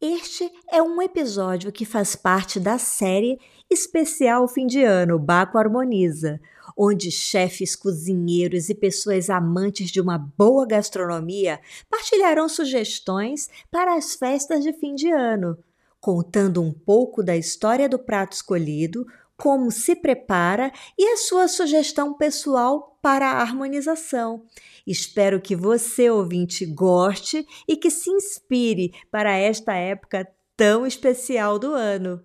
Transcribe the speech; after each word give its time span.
Este 0.00 0.50
é 0.72 0.82
um 0.82 1.02
episódio 1.02 1.70
que 1.70 1.84
faz 1.84 2.16
parte 2.16 2.58
da 2.58 2.78
série 2.78 3.38
especial 3.68 4.48
fim 4.48 4.66
de 4.66 4.82
ano 4.82 5.18
Baco 5.18 5.58
Harmoniza, 5.58 6.40
onde 6.74 7.10
chefes, 7.10 7.76
cozinheiros 7.76 8.70
e 8.70 8.74
pessoas 8.74 9.28
amantes 9.28 9.90
de 9.90 10.00
uma 10.00 10.16
boa 10.16 10.66
gastronomia 10.66 11.60
partilharão 11.90 12.48
sugestões 12.48 13.50
para 13.70 13.94
as 13.94 14.14
festas 14.14 14.64
de 14.64 14.72
fim 14.72 14.94
de 14.94 15.10
ano, 15.10 15.58
contando 16.00 16.62
um 16.62 16.72
pouco 16.72 17.22
da 17.22 17.36
história 17.36 17.86
do 17.86 17.98
prato 17.98 18.32
escolhido, 18.32 19.06
como 19.36 19.70
se 19.70 19.94
prepara 19.94 20.72
e 20.98 21.12
a 21.12 21.18
sua 21.18 21.46
sugestão 21.46 22.14
pessoal 22.14 22.89
para 23.02 23.30
a 23.30 23.40
harmonização. 23.40 24.44
Espero 24.86 25.40
que 25.40 25.56
você, 25.56 26.10
ouvinte, 26.10 26.66
goste 26.66 27.46
e 27.68 27.76
que 27.76 27.90
se 27.90 28.10
inspire 28.10 28.92
para 29.10 29.36
esta 29.36 29.74
época 29.74 30.28
tão 30.56 30.86
especial 30.86 31.58
do 31.58 31.72
ano. 31.72 32.22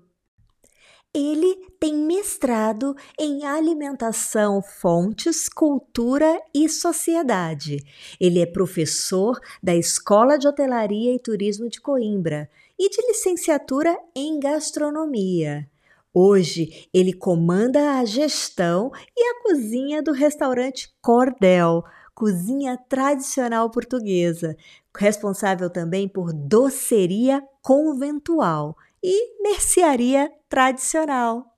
Ele 1.13 1.55
tem 1.79 1.95
mestrado 1.95 2.93
em 3.17 3.45
alimentação, 3.45 4.61
fontes, 4.61 5.47
cultura 5.47 6.41
e 6.53 6.67
sociedade. 6.67 7.77
Ele 8.19 8.41
é 8.41 8.45
professor 8.45 9.39
da 9.63 9.73
Escola 9.73 10.37
de 10.37 10.45
Hotelaria 10.45 11.15
e 11.15 11.19
Turismo 11.19 11.69
de 11.69 11.79
Coimbra 11.79 12.49
e 12.77 12.89
de 12.89 13.01
licenciatura 13.07 13.97
em 14.13 14.37
gastronomia. 14.41 15.69
Hoje 16.17 16.87
ele 16.93 17.11
comanda 17.11 17.99
a 17.99 18.05
gestão 18.05 18.89
e 19.17 19.21
a 19.21 19.43
cozinha 19.43 20.01
do 20.01 20.13
restaurante 20.13 20.87
Cordel, 21.01 21.83
cozinha 22.13 22.79
tradicional 22.87 23.69
portuguesa, 23.69 24.55
responsável 24.97 25.69
também 25.69 26.07
por 26.07 26.31
doceria 26.31 27.43
conventual 27.61 28.77
e 29.03 29.43
mercearia 29.43 30.31
tradicional. 30.47 31.53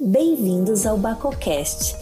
Bem-vindos 0.00 0.86
ao 0.86 0.96
Bacocast, 0.96 2.01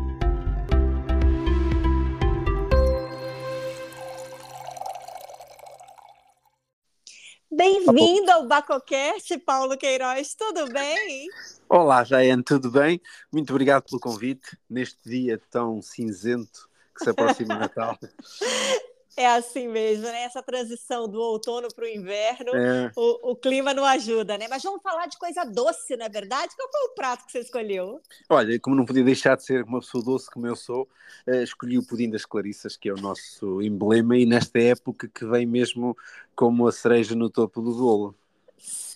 Bem-vindo 7.53 8.31
ao 8.31 8.47
Bacocast, 8.47 9.37
Paulo 9.39 9.77
Queiroz, 9.77 10.33
tudo 10.35 10.71
bem? 10.71 11.27
Olá, 11.67 12.01
Jaiane, 12.01 12.41
tudo 12.41 12.71
bem? 12.71 13.01
Muito 13.29 13.49
obrigado 13.49 13.83
pelo 13.83 13.99
convite 13.99 14.57
neste 14.69 14.97
dia 15.03 15.37
tão 15.49 15.81
cinzento 15.81 16.69
que 16.95 17.03
se 17.03 17.09
aproxima 17.09 17.57
o 17.57 17.59
Natal. 17.59 17.99
É 19.15 19.27
assim 19.27 19.67
mesmo, 19.67 20.03
né? 20.05 20.23
Essa 20.23 20.41
transição 20.41 21.07
do 21.07 21.19
outono 21.19 21.67
para 21.73 21.83
o 21.83 21.87
inverno, 21.87 22.55
é. 22.55 22.91
o, 22.95 23.31
o, 23.31 23.35
clima 23.35 23.73
não 23.73 23.83
ajuda, 23.83 24.37
né? 24.37 24.47
Mas 24.49 24.63
vamos 24.63 24.81
falar 24.81 25.07
de 25.07 25.17
coisa 25.17 25.43
doce, 25.43 25.97
não 25.97 26.05
é 26.05 26.09
verdade? 26.09 26.55
Qual 26.55 26.71
foi 26.71 26.81
o 26.81 26.95
prato 26.95 27.25
que 27.25 27.31
você 27.31 27.39
escolheu? 27.39 28.01
Olha, 28.29 28.57
como 28.59 28.75
não 28.75 28.85
podia 28.85 29.03
deixar 29.03 29.35
de 29.35 29.43
ser 29.43 29.63
uma 29.63 29.79
pessoa 29.79 30.03
doce 30.03 30.31
como 30.31 30.47
eu 30.47 30.55
sou, 30.55 30.87
uh, 31.27 31.43
escolhi 31.43 31.77
o 31.77 31.85
pudim 31.85 32.09
das 32.09 32.25
Clarissas, 32.25 32.77
que 32.77 32.87
é 32.87 32.93
o 32.93 33.01
nosso 33.01 33.61
emblema, 33.61 34.17
e 34.17 34.25
nesta 34.25 34.59
época 34.59 35.09
que 35.13 35.25
vem 35.25 35.45
mesmo 35.45 35.95
como 36.33 36.67
a 36.67 36.71
cereja 36.71 37.13
no 37.13 37.29
topo 37.29 37.61
do 37.61 37.73
bolo. 37.73 38.15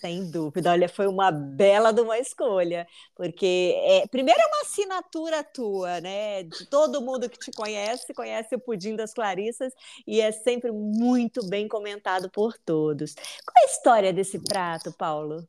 Sem 0.06 0.30
dúvida, 0.30 0.70
olha, 0.70 0.88
foi 0.88 1.08
uma 1.08 1.32
bela 1.32 1.92
de 1.92 2.00
uma 2.00 2.16
escolha, 2.16 2.86
porque 3.12 3.74
é, 3.76 4.06
primeiro 4.06 4.40
é 4.40 4.46
uma 4.46 4.60
assinatura 4.62 5.42
tua, 5.42 6.00
né? 6.00 6.44
De 6.44 6.64
todo 6.66 7.02
mundo 7.02 7.28
que 7.28 7.36
te 7.36 7.50
conhece, 7.50 8.14
conhece 8.14 8.54
o 8.54 8.60
Pudim 8.60 8.94
das 8.94 9.12
Clarissas 9.12 9.72
e 10.06 10.20
é 10.20 10.30
sempre 10.30 10.70
muito 10.70 11.44
bem 11.48 11.66
comentado 11.66 12.30
por 12.30 12.56
todos. 12.56 13.14
Qual 13.14 13.54
é 13.58 13.62
a 13.62 13.72
história 13.72 14.12
desse 14.12 14.38
prato, 14.38 14.92
Paulo? 14.92 15.44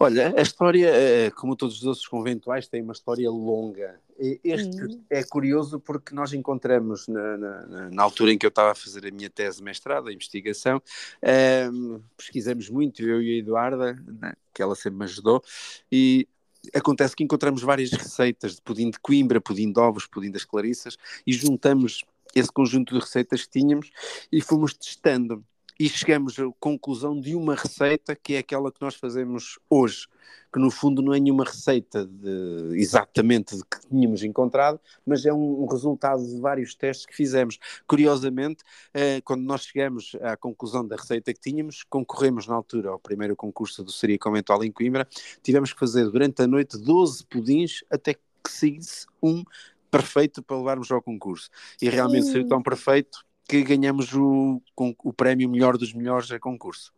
Olha, 0.00 0.32
a 0.36 0.42
história, 0.42 0.90
eh, 0.94 1.30
como 1.32 1.56
todos 1.56 1.78
os 1.78 1.84
outros 1.84 2.06
conventuais, 2.06 2.68
tem 2.68 2.80
uma 2.80 2.92
história 2.92 3.28
longa. 3.28 4.00
Este 4.44 4.80
uhum. 4.80 5.04
é 5.10 5.24
curioso 5.24 5.80
porque 5.80 6.14
nós 6.14 6.32
encontramos, 6.32 7.08
na, 7.08 7.36
na, 7.36 7.90
na, 7.90 8.02
altura 8.02 8.32
em 8.32 8.38
que 8.38 8.46
eu 8.46 8.48
estava 8.48 8.72
a 8.72 8.74
fazer 8.74 9.06
a 9.06 9.10
minha 9.10 9.28
tese 9.28 9.58
de 9.58 9.64
mestrado, 9.64 10.08
a 10.08 10.12
investigação, 10.12 10.76
um, 11.22 11.28
ehm, 11.28 12.00
pesquisamos 12.16 12.68
muito, 12.68 13.02
eu 13.02 13.20
e 13.20 13.34
a 13.34 13.38
Eduarda, 13.38 13.94
né, 14.20 14.34
que 14.54 14.62
ela 14.62 14.74
sempre 14.76 14.98
me 14.98 15.04
ajudou, 15.04 15.42
e 15.90 16.28
acontece 16.74 17.16
que 17.16 17.24
encontramos 17.24 17.62
várias 17.62 17.90
receitas 17.90 18.56
de 18.56 18.62
pudim 18.62 18.90
de 18.90 18.98
Coimbra, 19.00 19.40
pudim 19.40 19.72
de 19.72 19.80
ovos, 19.80 20.06
pudim 20.06 20.30
das 20.30 20.44
Clarissas, 20.44 20.96
e 21.26 21.32
juntamos 21.32 22.04
esse 22.34 22.52
conjunto 22.52 22.94
de 22.94 23.00
receitas 23.00 23.42
que 23.42 23.50
tínhamos 23.50 23.90
e 24.30 24.40
fomos 24.40 24.74
testando 24.74 25.44
e 25.78 25.88
chegamos 25.88 26.38
à 26.38 26.42
conclusão 26.58 27.18
de 27.20 27.36
uma 27.36 27.54
receita 27.54 28.16
que 28.16 28.34
é 28.34 28.38
aquela 28.38 28.72
que 28.72 28.80
nós 28.80 28.96
fazemos 28.96 29.58
hoje, 29.70 30.08
que 30.52 30.58
no 30.58 30.70
fundo 30.70 31.00
não 31.00 31.14
é 31.14 31.20
nenhuma 31.20 31.44
receita 31.44 32.04
de, 32.04 32.70
exatamente 32.72 33.56
de 33.56 33.62
que 33.62 33.80
tínhamos 33.88 34.24
encontrado, 34.24 34.80
mas 35.06 35.24
é 35.24 35.32
um, 35.32 35.62
um 35.62 35.66
resultado 35.66 36.26
de 36.26 36.40
vários 36.40 36.74
testes 36.74 37.06
que 37.06 37.14
fizemos. 37.14 37.58
Curiosamente, 37.86 38.64
eh, 38.92 39.20
quando 39.20 39.42
nós 39.42 39.62
chegamos 39.62 40.16
à 40.20 40.36
conclusão 40.36 40.86
da 40.86 40.96
receita 40.96 41.32
que 41.32 41.40
tínhamos, 41.40 41.84
concorremos 41.84 42.48
na 42.48 42.56
altura 42.56 42.90
ao 42.90 42.98
primeiro 42.98 43.36
concurso 43.36 43.84
do 43.84 43.92
Seria 43.92 44.18
Conventual 44.18 44.64
em 44.64 44.72
Coimbra, 44.72 45.06
tivemos 45.42 45.72
que 45.72 45.78
fazer 45.78 46.10
durante 46.10 46.42
a 46.42 46.46
noite 46.46 46.76
12 46.76 47.24
pudins 47.26 47.84
até 47.88 48.14
que 48.14 48.20
saísse 48.48 49.06
um 49.22 49.44
perfeito 49.90 50.42
para 50.42 50.56
levarmos 50.56 50.90
ao 50.90 51.00
concurso. 51.00 51.50
E 51.80 51.88
realmente 51.88 52.26
Sim. 52.26 52.32
saiu 52.32 52.48
tão 52.48 52.62
perfeito 52.62 53.27
que 53.48 53.62
ganhamos 53.62 54.12
o, 54.12 54.62
o 54.76 55.12
prémio 55.12 55.48
melhor 55.48 55.78
dos 55.78 55.94
melhores 55.94 56.30
a 56.30 56.38
concurso. 56.38 56.92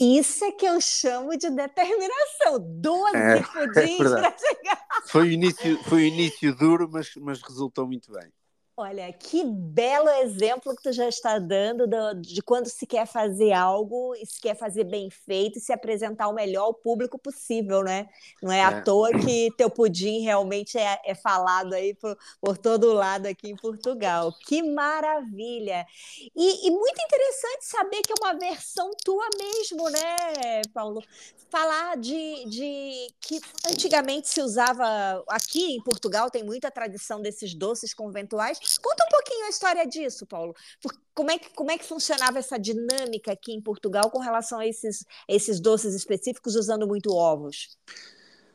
Isso 0.00 0.44
é 0.46 0.52
que 0.52 0.64
eu 0.64 0.80
chamo 0.80 1.36
de 1.36 1.50
determinação. 1.50 2.58
12 2.58 3.16
é, 3.16 3.42
pudins 3.42 4.00
é 4.00 4.20
para 4.20 4.34
chegar. 4.38 4.86
Foi 5.06 5.28
o 5.28 5.30
início, 5.30 5.84
foi 5.84 6.02
o 6.02 6.06
início 6.06 6.56
duro, 6.56 6.88
mas, 6.90 7.14
mas 7.16 7.42
resultou 7.42 7.86
muito 7.86 8.10
bem. 8.10 8.32
Olha, 8.80 9.12
que 9.12 9.44
belo 9.44 10.08
exemplo 10.08 10.74
que 10.74 10.84
tu 10.84 10.90
já 10.90 11.06
está 11.06 11.38
dando 11.38 11.86
do, 11.86 12.14
de 12.14 12.40
quando 12.40 12.66
se 12.66 12.86
quer 12.86 13.06
fazer 13.06 13.52
algo 13.52 14.14
e 14.14 14.24
se 14.24 14.40
quer 14.40 14.56
fazer 14.56 14.84
bem 14.84 15.10
feito 15.10 15.58
e 15.58 15.60
se 15.60 15.70
apresentar 15.70 16.28
o 16.28 16.32
melhor 16.32 16.62
ao 16.62 16.72
público 16.72 17.18
possível, 17.18 17.82
né? 17.82 18.08
Não 18.42 18.50
é, 18.50 18.60
é. 18.60 18.64
à 18.64 18.80
toa 18.80 19.10
que 19.10 19.50
teu 19.58 19.68
pudim 19.68 20.20
realmente 20.20 20.78
é, 20.78 20.98
é 21.04 21.14
falado 21.14 21.74
aí 21.74 21.92
por, 21.92 22.16
por, 22.40 22.56
todo 22.56 22.94
lado 22.94 23.26
aqui 23.26 23.50
em 23.50 23.56
Portugal. 23.56 24.32
Que 24.46 24.62
maravilha! 24.62 25.86
E, 26.34 26.66
e, 26.66 26.70
muito 26.70 27.02
interessante 27.02 27.66
saber 27.66 28.00
que 28.00 28.14
é 28.14 28.24
uma 28.24 28.32
versão 28.38 28.90
tua 29.04 29.28
mesmo, 29.38 29.90
né, 29.90 30.62
Paulo? 30.72 31.02
Falar 31.50 31.98
de, 31.98 32.48
de 32.48 33.12
que 33.20 33.40
antigamente 33.68 34.26
se 34.26 34.40
usava, 34.40 35.22
aqui 35.28 35.74
em 35.74 35.82
Portugal 35.82 36.30
tem 36.30 36.42
muita 36.42 36.70
tradição 36.70 37.20
desses 37.20 37.52
doces 37.52 37.92
conventuais, 37.92 38.69
Conta 38.78 39.04
um 39.04 39.08
pouquinho 39.10 39.46
a 39.46 39.48
história 39.48 39.86
disso, 39.86 40.26
Paulo. 40.26 40.54
Como 41.14 41.30
é, 41.30 41.38
que, 41.38 41.50
como 41.54 41.70
é 41.70 41.78
que 41.78 41.84
funcionava 41.84 42.38
essa 42.38 42.58
dinâmica 42.58 43.32
aqui 43.32 43.52
em 43.52 43.60
Portugal 43.60 44.10
com 44.10 44.18
relação 44.18 44.58
a 44.58 44.66
esses, 44.66 45.04
esses 45.28 45.60
doces 45.60 45.94
específicos 45.94 46.54
usando 46.54 46.86
muito 46.86 47.12
ovos? 47.12 47.76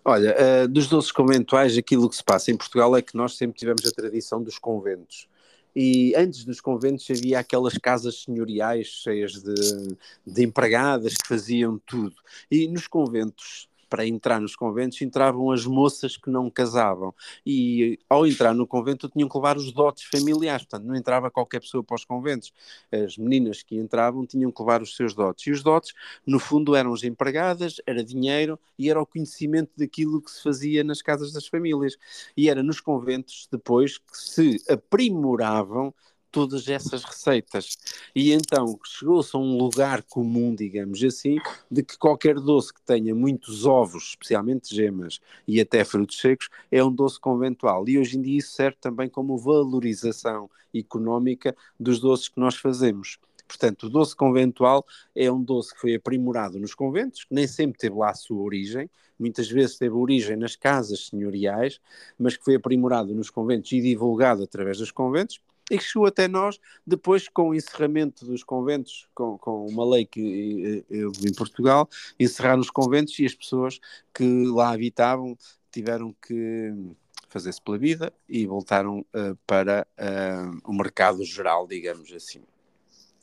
Olha, 0.03 0.35
uh, 0.35 0.67
dos 0.67 0.87
doces 0.87 1.11
conventuais, 1.11 1.77
aquilo 1.77 2.09
que 2.09 2.15
se 2.15 2.23
passa 2.23 2.51
em 2.51 2.57
Portugal 2.57 2.95
é 2.95 3.01
que 3.01 3.17
nós 3.17 3.35
sempre 3.35 3.57
tivemos 3.57 3.85
a 3.85 3.91
tradição 3.91 4.41
dos 4.41 4.59
conventos. 4.59 5.27
E 5.75 6.13
antes 6.15 6.45
dos 6.45 6.61
conventos 6.61 7.05
havia 7.09 7.39
aquelas 7.39 7.77
casas 7.77 8.23
senhoriais 8.23 8.87
cheias 8.87 9.33
de, 9.43 9.97
de 10.25 10.43
empregadas 10.43 11.15
que 11.15 11.27
faziam 11.27 11.77
tudo. 11.85 12.15
E 12.49 12.67
nos 12.67 12.87
conventos 12.87 13.67
para 13.95 14.05
entrar 14.05 14.41
nos 14.41 14.57
conventos 14.57 15.01
entravam 15.01 15.51
as 15.51 15.65
moças 15.65 16.17
que 16.17 16.29
não 16.29 16.49
casavam. 16.49 17.15
E 17.45 17.97
ao 18.09 18.27
entrar 18.27 18.53
no 18.53 18.67
convento 18.67 19.07
tinham 19.07 19.29
que 19.29 19.37
levar 19.37 19.55
os 19.55 19.71
dotes 19.71 20.03
familiares, 20.03 20.65
portanto 20.65 20.85
não 20.85 20.97
entrava 20.97 21.31
qualquer 21.31 21.61
pessoa 21.61 21.81
para 21.81 21.95
os 21.95 22.03
conventos, 22.03 22.51
as 22.91 23.17
meninas 23.17 23.63
que 23.63 23.77
entravam 23.77 24.25
tinham 24.25 24.51
que 24.51 24.61
levar 24.61 24.81
os 24.81 24.97
seus 24.97 25.13
dotes. 25.13 25.47
E 25.47 25.51
os 25.51 25.63
dotes 25.63 25.93
no 26.27 26.39
fundo 26.39 26.75
eram 26.75 26.91
as 26.93 27.03
empregadas, 27.03 27.77
era 27.87 28.03
dinheiro 28.03 28.59
e 28.77 28.89
era 28.89 29.01
o 29.01 29.05
conhecimento 29.05 29.71
daquilo 29.77 30.21
que 30.21 30.29
se 30.29 30.43
fazia 30.43 30.83
nas 30.83 31.01
casas 31.01 31.31
das 31.31 31.47
famílias. 31.47 31.95
E 32.35 32.49
era 32.49 32.61
nos 32.61 32.81
conventos 32.81 33.47
depois 33.49 33.97
que 33.97 34.17
se 34.17 34.61
aprimoravam 34.69 35.93
todas 36.35 36.67
essas 36.67 37.01
receitas. 37.05 37.77
E 38.13 38.33
então 38.33 38.77
chegou-se 38.83 39.33
a 39.33 39.39
um 39.39 39.57
lugar 39.57 40.03
comum, 40.03 40.53
digamos 40.53 41.01
assim, 41.01 41.37
de 41.71 41.81
que 41.81 41.97
qualquer 41.97 42.35
doce 42.35 42.73
que 42.73 42.81
tenha 42.81 43.15
muitos 43.15 43.65
ovos, 43.65 44.09
especialmente 44.09 44.75
gemas 44.75 45.21
e 45.47 45.61
até 45.61 45.85
frutos 45.85 46.19
secos, 46.19 46.49
é 46.69 46.83
um 46.83 46.91
doce 46.91 47.17
conventual. 47.21 47.87
E 47.87 47.97
hoje 47.97 48.17
em 48.17 48.21
dia 48.21 48.39
isso 48.39 48.51
serve 48.51 48.75
também 48.81 49.07
como 49.07 49.37
valorização 49.37 50.49
económica 50.73 51.55
dos 51.79 52.01
doces 52.01 52.27
que 52.27 52.37
nós 52.37 52.55
fazemos. 52.55 53.17
Portanto, 53.47 53.83
o 53.83 53.89
doce 53.89 54.13
conventual 54.13 54.85
é 55.15 55.31
um 55.31 55.41
doce 55.41 55.73
que 55.73 55.79
foi 55.79 55.95
aprimorado 55.95 56.59
nos 56.59 56.75
conventos, 56.75 57.23
que 57.23 57.33
nem 57.33 57.47
sempre 57.47 57.79
teve 57.79 57.95
lá 57.95 58.09
a 58.09 58.13
sua 58.13 58.41
origem, 58.41 58.89
muitas 59.17 59.49
vezes 59.49 59.77
teve 59.77 59.95
origem 59.95 60.35
nas 60.35 60.57
casas 60.57 61.07
senhoriais, 61.07 61.79
mas 62.19 62.35
que 62.35 62.43
foi 62.43 62.55
aprimorado 62.55 63.15
nos 63.15 63.29
conventos 63.29 63.71
e 63.71 63.79
divulgado 63.79 64.43
através 64.43 64.79
dos 64.79 64.91
conventos, 64.91 65.39
e 65.69 65.77
que 65.77 65.83
chegou 65.83 66.07
até 66.07 66.27
nós 66.27 66.59
depois 66.85 67.27
com 67.27 67.49
o 67.49 67.55
encerramento 67.55 68.25
dos 68.25 68.43
conventos, 68.43 69.07
com, 69.15 69.37
com 69.37 69.65
uma 69.65 69.85
lei 69.85 70.05
que 70.05 70.85
eu 70.89 71.11
em 71.23 71.33
Portugal, 71.33 71.89
encerraram 72.19 72.61
os 72.61 72.69
conventos 72.69 73.17
e 73.19 73.25
as 73.25 73.33
pessoas 73.33 73.79
que 74.13 74.45
lá 74.45 74.71
habitavam 74.71 75.37
tiveram 75.71 76.15
que 76.25 76.73
fazer-se 77.35 77.61
pela 77.61 77.77
vida 77.77 78.13
e 78.29 78.45
voltaram 78.45 78.99
uh, 78.99 79.35
para 79.45 79.85
uh, 79.99 80.61
o 80.63 80.73
mercado 80.73 81.23
geral, 81.25 81.67
digamos 81.67 82.11
assim. 82.13 82.41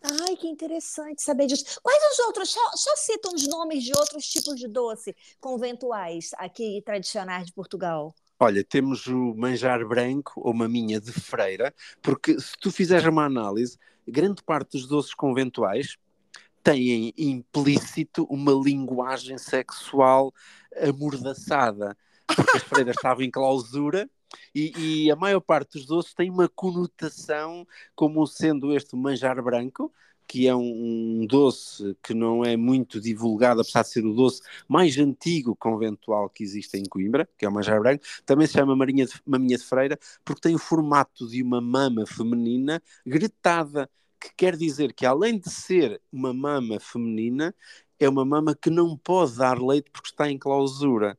Ai, 0.03 0.37
que 0.37 0.49
interessante 0.49 1.23
saber 1.23 1.47
disso. 1.47 1.81
Quais 1.81 2.13
os 2.13 2.19
outros? 2.27 2.51
Só, 2.51 2.71
só 2.75 2.97
citam 2.97 3.33
os 3.33 3.47
nomes 3.47 3.85
de 3.85 3.93
outros 3.97 4.27
tipos 4.27 4.57
de 4.57 4.67
doce 4.67 5.15
conventuais 5.41 6.31
aqui 6.37 6.83
tradicionais 6.85 7.47
de 7.47 7.53
Portugal. 7.53 8.15
Olha, 8.45 8.65
temos 8.65 9.07
o 9.07 9.37
manjar 9.37 9.87
branco 9.87 10.33
ou 10.35 10.53
maminha 10.53 11.01
de 11.01 11.13
freira, 11.13 11.73
porque 12.03 12.41
se 12.41 12.55
tu 12.61 12.73
fizeres 12.73 13.07
uma 13.07 13.25
análise, 13.25 13.79
grande 14.05 14.43
parte 14.43 14.73
dos 14.73 14.89
doces 14.89 15.15
conventuais 15.15 15.97
têm 16.61 17.15
implícito 17.17 18.25
uma 18.25 18.51
linguagem 18.51 19.39
sexual 19.39 20.35
amordaçada, 20.77 21.97
porque 22.27 22.57
as 22.57 22.65
freiras 22.65 22.97
estavam 22.97 23.23
em 23.23 23.31
clausura 23.31 24.11
e, 24.53 25.05
e, 25.05 25.11
a 25.13 25.15
maior 25.15 25.41
parte 25.41 25.75
dos 25.75 25.87
doces 25.87 26.13
tem 26.13 26.29
uma 26.29 26.49
conotação 26.49 27.65
como 27.95 28.27
sendo 28.27 28.77
este 28.77 28.97
manjar 28.97 29.41
branco, 29.41 29.93
que 30.27 30.47
é 30.47 30.55
um, 30.55 30.61
um, 31.23 31.27
doce 31.27 31.97
que 32.03 32.15
não 32.15 32.45
é 32.45 32.57
muito 32.57 33.01
divulgado, 33.01 33.61
apesar 33.61 33.83
de 33.83 33.89
ser 33.91 34.05
o 34.07 34.15
doce 34.15 34.43
mais 34.69 34.97
antigo 34.99 35.55
conventual 35.55 36.29
que 36.31 36.43
existe 36.43 36.79
em 36.79 36.85
Coimbra, 36.85 37.29
que 37.37 37.45
é 37.45 37.49
o 37.49 37.53
manjar 37.53 37.81
branco, 37.81 38.05
também 38.25 38.47
se 38.47 38.55
chama 38.55 38.75
marinha 38.75 39.07
de, 39.07 39.13
maminha 39.27 39.59
de 39.59 39.65
freira, 39.65 39.99
porque 40.25 40.41
tem 40.41 40.55
o 40.55 40.59
formato 40.59 41.29
de 41.29 41.43
uma 41.43 41.61
mama 41.61 42.07
feminina 42.07 42.83
gretada, 43.05 43.91
que 44.19 44.31
quer 44.37 44.57
dizer 44.57 44.93
que 44.93 45.05
além 45.05 45.39
de 45.39 45.51
ser 45.51 46.01
uma 46.13 46.33
mama 46.33 46.79
feminina, 46.79 47.55
é 47.99 48.09
uma 48.09 48.25
mama 48.25 48.55
que 48.55 48.71
não 48.71 48.97
pode 48.97 49.37
dar 49.37 49.61
leite 49.61 49.91
porque 49.91 50.09
está 50.09 50.31
em 50.31 50.39
clausura. 50.39 51.19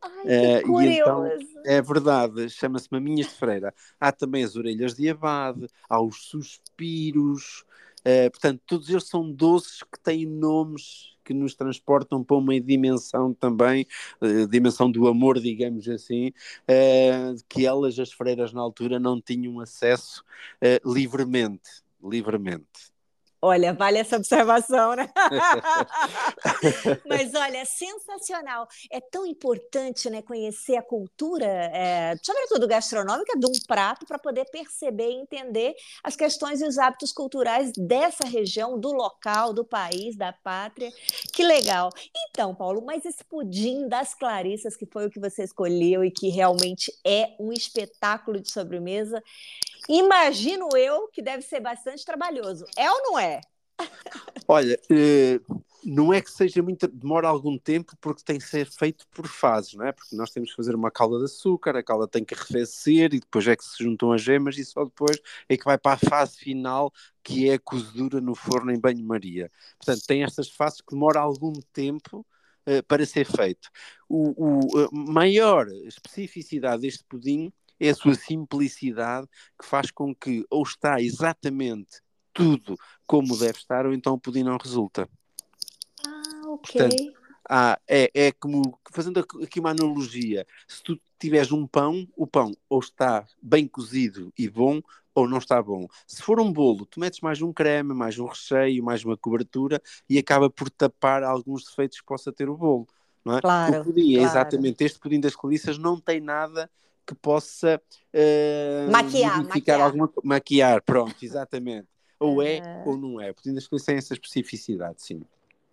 Ai, 0.00 0.62
que 0.62 0.68
uh, 0.70 0.80
e 0.80 0.98
então, 0.98 1.28
é 1.64 1.80
verdade, 1.80 2.48
chama-se 2.50 2.88
Maminhas 2.90 3.28
de 3.28 3.34
Freira. 3.34 3.72
Há 4.00 4.10
também 4.10 4.42
as 4.42 4.56
orelhas 4.56 4.94
de 4.94 5.08
abade, 5.08 5.68
há 5.88 6.00
os 6.00 6.24
suspiros, 6.24 7.64
uh, 8.06 8.30
portanto, 8.30 8.60
todos 8.66 8.88
eles 8.88 9.04
são 9.08 9.30
doces 9.30 9.82
que 9.82 9.98
têm 10.02 10.26
nomes 10.26 11.12
que 11.24 11.32
nos 11.32 11.54
transportam 11.54 12.24
para 12.24 12.36
uma 12.36 12.60
dimensão 12.60 13.32
também, 13.32 13.86
uh, 14.20 14.46
dimensão 14.48 14.90
do 14.90 15.06
amor, 15.06 15.40
digamos 15.40 15.88
assim, 15.88 16.28
uh, 16.28 17.44
que 17.48 17.66
elas, 17.66 17.98
as 17.98 18.12
freiras 18.12 18.52
na 18.52 18.60
altura, 18.60 18.98
não 18.98 19.20
tinham 19.20 19.60
acesso 19.60 20.24
livremente, 20.84 21.68
livremente. 22.02 22.91
Olha, 23.44 23.74
vale 23.74 23.98
essa 23.98 24.16
observação, 24.16 24.94
né? 24.94 25.10
Mas 27.04 27.34
olha, 27.34 27.58
é 27.58 27.64
sensacional. 27.64 28.68
É 28.88 29.00
tão 29.00 29.26
importante 29.26 30.08
né, 30.08 30.22
conhecer 30.22 30.76
a 30.76 30.82
cultura, 30.82 31.44
é, 31.44 32.14
sobretudo 32.22 32.68
gastronômica, 32.68 33.36
de 33.36 33.46
um 33.46 33.52
prato 33.66 34.06
para 34.06 34.16
poder 34.16 34.44
perceber 34.44 35.10
e 35.10 35.20
entender 35.20 35.74
as 36.04 36.14
questões 36.14 36.60
e 36.60 36.64
os 36.64 36.78
hábitos 36.78 37.10
culturais 37.10 37.72
dessa 37.76 38.24
região, 38.28 38.78
do 38.78 38.92
local, 38.92 39.52
do 39.52 39.64
país, 39.64 40.16
da 40.16 40.32
pátria. 40.32 40.92
Que 41.32 41.42
legal. 41.42 41.90
Então, 42.30 42.54
Paulo, 42.54 42.80
mas 42.86 43.04
esse 43.04 43.24
pudim 43.24 43.88
das 43.88 44.14
Clarissas, 44.14 44.76
que 44.76 44.86
foi 44.86 45.06
o 45.06 45.10
que 45.10 45.18
você 45.18 45.42
escolheu 45.42 46.04
e 46.04 46.12
que 46.12 46.28
realmente 46.28 46.92
é 47.04 47.34
um 47.40 47.52
espetáculo 47.52 48.40
de 48.40 48.52
sobremesa, 48.52 49.20
Imagino 49.88 50.68
eu 50.76 51.08
que 51.08 51.22
deve 51.22 51.42
ser 51.42 51.60
bastante 51.60 52.04
trabalhoso. 52.04 52.64
É 52.76 52.90
ou 52.90 53.02
não 53.02 53.18
é? 53.18 53.40
Olha, 54.46 54.78
eh, 54.90 55.40
não 55.84 56.12
é 56.12 56.20
que 56.20 56.30
seja 56.30 56.62
muito, 56.62 56.86
demora 56.86 57.28
algum 57.28 57.58
tempo 57.58 57.96
porque 58.00 58.22
tem 58.22 58.38
que 58.38 58.44
ser 58.44 58.70
feito 58.70 59.06
por 59.08 59.26
fases, 59.26 59.74
não 59.74 59.84
é? 59.84 59.92
Porque 59.92 60.14
nós 60.14 60.30
temos 60.30 60.50
que 60.50 60.56
fazer 60.56 60.74
uma 60.74 60.90
calda 60.90 61.18
de 61.18 61.24
açúcar, 61.24 61.76
a 61.76 61.82
calda 61.82 62.06
tem 62.06 62.24
que 62.24 62.34
arrefecer 62.34 63.14
e 63.14 63.20
depois 63.20 63.46
é 63.46 63.56
que 63.56 63.64
se 63.64 63.82
juntam 63.82 64.12
as 64.12 64.22
gemas 64.22 64.56
e 64.58 64.64
só 64.64 64.84
depois 64.84 65.18
é 65.48 65.56
que 65.56 65.64
vai 65.64 65.76
para 65.78 65.94
a 65.94 66.08
fase 66.08 66.36
final 66.38 66.92
que 67.22 67.48
é 67.50 67.54
a 67.54 67.58
cozedura 67.58 68.20
no 68.20 68.34
forno 68.34 68.70
em 68.72 68.78
banho-maria. 68.78 69.50
Portanto, 69.78 70.06
tem 70.06 70.22
estas 70.22 70.48
fases 70.48 70.80
que 70.80 70.94
demora 70.94 71.20
algum 71.20 71.52
tempo 71.72 72.26
uh, 72.66 72.82
para 72.86 73.04
ser 73.06 73.24
feito. 73.24 73.68
O, 74.08 74.76
o, 74.76 74.78
a 74.84 74.88
maior 74.92 75.68
especificidade 75.68 76.82
deste 76.82 77.04
pudim 77.04 77.52
é 77.82 77.90
a 77.90 77.94
sua 77.94 78.14
simplicidade 78.14 79.26
que 79.58 79.66
faz 79.66 79.90
com 79.90 80.14
que 80.14 80.46
ou 80.48 80.62
está 80.62 81.00
exatamente 81.00 82.00
tudo 82.32 82.76
como 83.06 83.36
deve 83.36 83.58
estar, 83.58 83.84
ou 83.84 83.92
então 83.92 84.14
o 84.14 84.18
pudim 84.18 84.42
não 84.42 84.56
resulta. 84.56 85.08
Ah, 86.06 86.42
ok. 86.46 86.80
Portanto, 86.80 87.12
ah, 87.50 87.78
é, 87.88 88.10
é 88.14 88.32
como, 88.32 88.78
fazendo 88.90 89.20
aqui 89.20 89.60
uma 89.60 89.70
analogia, 89.70 90.46
se 90.66 90.82
tu 90.82 90.98
tiveres 91.18 91.52
um 91.52 91.66
pão, 91.66 92.08
o 92.16 92.26
pão 92.26 92.52
ou 92.68 92.78
está 92.78 93.26
bem 93.42 93.66
cozido 93.66 94.32
e 94.38 94.48
bom, 94.48 94.80
ou 95.14 95.28
não 95.28 95.38
está 95.38 95.60
bom. 95.62 95.86
Se 96.06 96.22
for 96.22 96.40
um 96.40 96.50
bolo, 96.50 96.86
tu 96.86 97.00
metes 97.00 97.20
mais 97.20 97.42
um 97.42 97.52
creme, 97.52 97.92
mais 97.92 98.18
um 98.18 98.26
recheio, 98.26 98.82
mais 98.82 99.04
uma 99.04 99.16
cobertura 99.16 99.82
e 100.08 100.18
acaba 100.18 100.48
por 100.48 100.70
tapar 100.70 101.22
alguns 101.22 101.64
defeitos 101.64 102.00
que 102.00 102.06
possa 102.06 102.32
ter 102.32 102.48
o 102.48 102.56
bolo. 102.56 102.86
Não 103.24 103.36
é? 103.36 103.40
Claro, 103.40 103.82
o 103.82 103.84
pudim 103.84 104.14
claro. 104.14 104.26
é 104.26 104.30
exatamente 104.30 104.84
este 104.84 104.98
pudim 104.98 105.20
das 105.20 105.36
coliças, 105.36 105.76
não 105.76 106.00
tem 106.00 106.20
nada 106.20 106.70
que 107.06 107.14
possa 107.14 107.80
uh, 108.14 108.90
maquiar, 108.90 109.44
maquiar. 109.44 109.80
alguma 109.80 110.10
maquiar, 110.22 110.82
pronto, 110.82 111.16
exatamente. 111.22 111.88
Ou 112.18 112.42
é 112.42 112.60
uh... 112.60 112.88
ou 112.88 112.96
não 112.96 113.20
é. 113.20 113.32
Pudim 113.32 113.54
das 113.54 113.66
coliças 113.66 113.86
tem 113.86 113.96
essa 113.96 114.14
especificidade, 114.14 115.02
sim. 115.02 115.22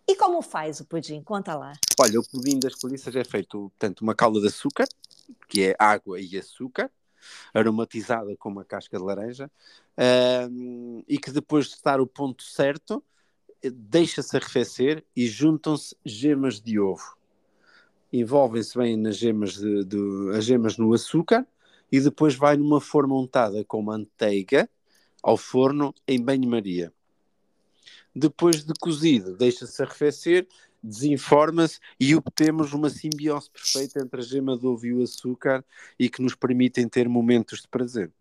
E 0.08 0.16
como 0.16 0.42
faz 0.42 0.80
o 0.80 0.86
pudim? 0.86 1.22
Conta 1.22 1.56
lá. 1.56 1.74
Olha, 2.00 2.20
o 2.20 2.28
pudim 2.28 2.60
das 2.60 2.74
coliças 2.74 3.16
é 3.16 3.24
feito, 3.24 3.70
portanto, 3.70 4.02
uma 4.02 4.16
calda 4.16 4.42
de 4.42 4.48
açúcar, 4.48 4.88
que 5.48 5.68
é 5.68 5.76
água 5.78 6.20
e 6.20 6.36
açúcar, 6.38 6.92
aromatizada 7.54 8.36
com 8.38 8.50
uma 8.50 8.66
casca 8.66 8.98
de 8.98 9.04
laranja, 9.04 9.52
uh, 9.98 11.04
e 11.08 11.20
que 11.20 11.32
depois 11.32 11.68
de 11.68 11.74
estar 11.76 12.02
o 12.02 12.08
ponto 12.08 12.42
certo, 12.42 13.04
deixa-se 13.62 14.36
arrefecer 14.36 15.06
e 15.16 15.28
juntam-se 15.28 15.96
gemas 16.04 16.60
de 16.60 16.80
ovo 16.80 17.19
envolvem-se 18.12 18.78
bem 18.78 18.98
nas 18.98 19.18
gemas, 19.18 19.54
de, 19.54 19.84
de, 19.86 19.98
as 20.36 20.46
gemas 20.46 20.78
no 20.78 20.94
açúcar 20.94 21.46
e 21.92 22.00
depois 22.00 22.36
vai 22.36 22.58
numa 22.58 22.82
forma 22.82 23.16
untada 23.16 23.64
com 23.64 23.82
manteiga 23.82 24.70
ao 25.22 25.38
forno 25.38 25.94
em 26.08 26.22
banho-maria. 26.22 26.94
Depois 28.16 28.64
de 28.64 28.74
cozido, 28.80 29.36
deixa-se 29.36 29.82
arrefecer, 29.82 30.48
desinforma-se 30.82 31.80
e 32.00 32.16
obtemos 32.16 32.74
uma 32.74 32.90
simbiose 32.90 33.50
perfeita 33.52 34.02
entre 34.02 34.22
a 34.22 34.24
gema 34.24 34.58
de 34.58 34.66
ovo 34.66 34.86
e 34.86 34.94
o 34.94 35.04
açúcar 35.04 35.64
e 35.98 36.10
que 36.10 36.22
nos 36.22 36.36
permitem 36.36 36.88
ter 36.88 37.08
momentos 37.08 37.62
de 37.62 37.68
prazer. 37.68 38.12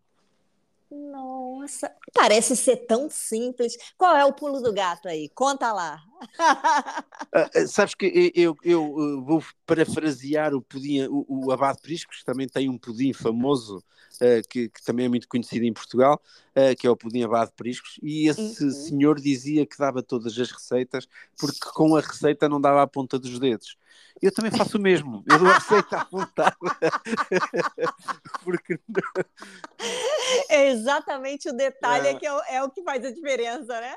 Nossa, 1.68 1.92
parece 2.14 2.56
ser 2.56 2.76
tão 2.86 3.10
simples. 3.10 3.76
Qual 3.98 4.16
é 4.16 4.24
o 4.24 4.32
pulo 4.32 4.62
do 4.62 4.72
gato 4.72 5.06
aí? 5.06 5.28
Conta 5.28 5.70
lá. 5.70 6.02
uh, 6.40 7.68
sabes 7.68 7.94
que 7.94 8.32
eu, 8.34 8.56
eu, 8.64 8.90
eu, 8.96 9.22
vou 9.22 9.44
parafrasear 9.66 10.54
o 10.54 10.62
pudim, 10.62 11.02
o, 11.02 11.26
o 11.28 11.52
Abade 11.52 11.78
Priscos, 11.82 12.24
também 12.24 12.48
tem 12.48 12.70
um 12.70 12.78
pudim 12.78 13.12
famoso, 13.12 13.84
uh, 14.22 14.48
que, 14.48 14.70
que, 14.70 14.82
também 14.82 15.04
é 15.04 15.08
muito 15.10 15.28
conhecido 15.28 15.66
em 15.66 15.72
Portugal, 15.72 16.20
uh, 16.56 16.74
que 16.74 16.86
é 16.86 16.90
o 16.90 16.96
pudim 16.96 17.22
Abade 17.22 17.52
Priscos, 17.54 18.00
e 18.02 18.28
esse 18.28 18.64
uhum. 18.64 18.70
senhor 18.70 19.20
dizia 19.20 19.66
que 19.66 19.76
dava 19.76 20.02
todas 20.02 20.38
as 20.38 20.50
receitas, 20.50 21.06
porque 21.38 21.58
com 21.74 21.96
a 21.96 22.00
receita 22.00 22.48
não 22.48 22.60
dava 22.60 22.82
a 22.82 22.86
ponta 22.86 23.18
dos 23.18 23.38
dedos. 23.38 23.76
Eu 24.20 24.32
também 24.32 24.50
faço 24.50 24.78
o 24.78 24.80
mesmo, 24.80 25.24
eu 25.30 25.38
dou 25.38 25.48
a 25.48 25.54
receita 25.54 26.00
à 26.00 26.04
vontade. 26.04 26.56
porque 28.44 28.78
não... 28.88 29.24
É 30.48 30.70
exatamente 30.70 31.48
o 31.48 31.52
detalhe 31.52 32.08
é. 32.08 32.14
que 32.14 32.26
é 32.26 32.32
o, 32.32 32.40
é 32.48 32.62
o 32.62 32.70
que 32.70 32.82
faz 32.82 33.04
a 33.04 33.12
diferença, 33.12 33.80
né? 33.80 33.94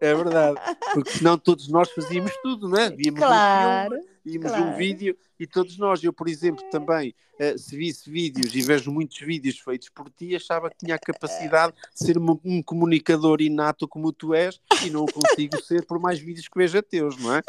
É 0.00 0.14
verdade. 0.14 0.58
Porque 0.92 1.10
senão 1.10 1.38
todos 1.38 1.68
nós 1.68 1.90
fazíamos 1.90 2.32
tudo, 2.42 2.68
não 2.68 2.78
é? 2.78 2.90
Víamos 2.90 3.20
claro, 3.20 3.94
um 3.94 3.98
filme, 3.98 4.13
víamos 4.24 4.50
claro. 4.50 4.64
um 4.64 4.76
vídeo 4.76 5.16
e 5.38 5.46
todos 5.46 5.76
nós, 5.78 6.02
eu 6.02 6.12
por 6.12 6.28
exemplo 6.28 6.64
também, 6.70 7.14
uh, 7.40 7.58
se 7.58 7.76
visse 7.76 8.10
vídeos 8.10 8.54
e 8.54 8.62
vejo 8.62 8.90
muitos 8.90 9.18
vídeos 9.18 9.58
feitos 9.58 9.88
por 9.88 10.10
ti, 10.10 10.34
achava 10.34 10.70
que 10.70 10.76
tinha 10.78 10.94
a 10.94 10.98
capacidade 10.98 11.74
de 11.92 12.04
ser 12.04 12.18
um, 12.18 12.38
um 12.44 12.62
comunicador 12.62 13.40
inato 13.40 13.86
como 13.86 14.12
tu 14.12 14.32
és 14.34 14.60
e 14.84 14.90
não 14.90 15.06
consigo 15.06 15.62
ser 15.62 15.84
por 15.86 15.98
mais 15.98 16.18
vídeos 16.18 16.48
que 16.48 16.58
veja 16.58 16.82
teus, 16.82 17.16
não 17.18 17.34
é? 17.34 17.42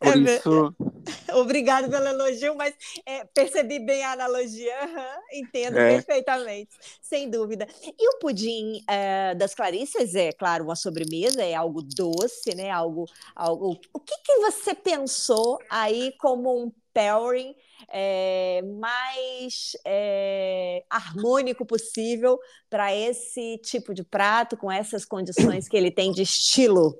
Por 0.00 0.16
É 0.16 0.36
isso... 0.36 0.74
Obrigado 1.34 1.88
pelo 1.88 2.06
elogio, 2.06 2.56
mas 2.56 2.74
é, 3.04 3.24
percebi 3.26 3.78
bem 3.78 4.02
a 4.02 4.12
analogia, 4.12 4.74
uhum, 4.82 5.40
entendo 5.40 5.78
É. 5.78 5.94
perfeitamente, 5.94 6.70
sem 7.00 7.30
dúvida. 7.30 7.66
E 7.98 8.08
o 8.08 8.18
pudim 8.18 8.82
eh, 8.88 9.34
das 9.36 9.54
Clarissas 9.54 10.14
é, 10.14 10.32
claro, 10.32 10.64
uma 10.64 10.74
sobremesa, 10.74 11.42
é 11.42 11.54
algo 11.54 11.82
doce, 11.82 12.54
né? 12.54 12.70
Algo, 12.70 13.06
algo. 13.34 13.78
O 13.92 14.00
que, 14.00 14.14
que 14.24 14.36
você 14.38 14.74
pensou 14.74 15.58
aí 15.86 16.12
como 16.18 16.64
um 16.64 16.72
pairing 16.92 17.54
eh, 17.92 18.62
mais 18.80 19.76
eh, 19.84 20.84
harmônico 20.90 21.64
possível 21.64 22.38
para 22.68 22.94
esse 22.94 23.58
tipo 23.58 23.94
de 23.94 24.02
prato, 24.02 24.56
com 24.56 24.70
essas 24.70 25.04
condições 25.04 25.68
que 25.68 25.76
ele 25.76 25.90
tem 25.90 26.12
de 26.12 26.22
estilo? 26.22 26.98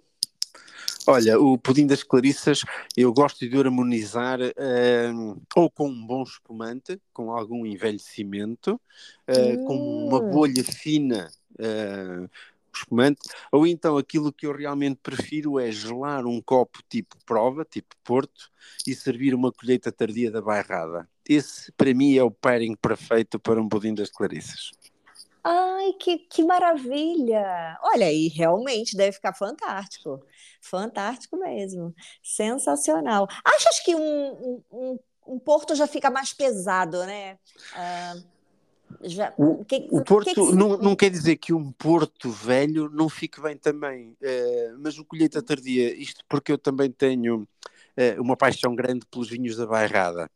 Olha, 1.09 1.38
o 1.38 1.57
pudim 1.57 1.87
das 1.87 2.02
Clarissas 2.02 2.62
eu 2.97 3.12
gosto 3.12 3.49
de 3.49 3.57
harmonizar 3.57 4.40
eh, 4.40 5.12
ou 5.55 5.71
com 5.71 5.88
um 5.88 6.07
bom 6.07 6.23
espumante, 6.23 7.00
com 7.12 7.31
algum 7.31 7.64
envelhecimento, 7.64 8.81
eh, 9.26 9.57
com 9.64 9.76
uma 9.76 10.21
Hum. 10.21 10.31
bolha 10.31 10.64
fina 10.64 11.31
espumante, 12.78 13.21
ou 13.50 13.66
então 13.66 13.97
aquilo 13.97 14.33
que 14.33 14.47
eu 14.47 14.56
realmente 14.56 14.99
prefiro 15.02 15.59
é 15.59 15.71
gelar 15.71 16.26
um 16.26 16.40
copo 16.40 16.80
tipo 16.88 17.16
prova, 17.25 17.64
tipo 17.64 17.95
Porto, 18.04 18.50
e 18.87 18.95
servir 18.95 19.35
uma 19.35 19.52
colheita 19.52 19.90
tardia 19.92 20.30
da 20.30 20.40
bairrada. 20.40 21.09
Esse, 21.28 21.73
para 21.73 21.92
mim, 21.92 22.16
é 22.16 22.23
o 22.23 22.30
pairing 22.30 22.76
perfeito 22.76 23.38
para 23.38 23.61
um 23.61 23.68
pudim 23.68 23.95
das 23.95 24.11
Clarissas. 24.11 24.71
Ai, 25.49 25.92
que, 25.92 26.18
que 26.18 26.42
maravilha! 26.42 27.78
Olha 27.80 28.06
aí, 28.06 28.26
realmente 28.26 28.97
deve 28.97 29.12
ficar 29.12 29.33
fantástico. 29.33 30.21
Fantástico 30.61 31.37
mesmo. 31.37 31.95
Sensacional. 32.21 33.28
Achas 33.45 33.78
que 33.78 33.95
um, 33.95 34.62
um, 34.73 34.99
um- 35.25 35.38
Porto 35.38 35.76
já 35.76 35.87
fica 35.87 36.11
mais 36.11 36.33
pesado, 36.33 37.04
né? 37.06 37.38
Ah, 37.75 38.14
já, 39.02 39.33
O, 39.37 39.64
que- 39.64 39.88
o 39.90 39.99
que 39.99 40.05
Porto 40.05 40.35
que- 40.35 40.55
não, 40.55 40.76
não 40.78 40.97
quer 40.97 41.11
dizer 41.11 41.37
que 41.37 41.52
um 41.52 41.71
Porto 41.73 42.31
velho 42.31 42.88
não 42.90 43.09
fique 43.09 43.40
bem 43.40 43.57
também, 43.57 44.16
eh, 44.23 44.73
mas 44.78 44.99
o 44.99 45.05
colheita 45.05 45.43
tardia, 45.43 45.95
isto 45.95 46.25
porque 46.28 46.52
eu 46.52 46.59
também 46.59 46.90
tenho 46.90 47.47
eh, 47.97 48.19
uma 48.21 48.37
paixão 48.37 48.75
grande 48.75 49.07
pelos 49.11 49.28
vinhos 49.28 49.57
da 49.57 49.66
bairrada 49.66 50.31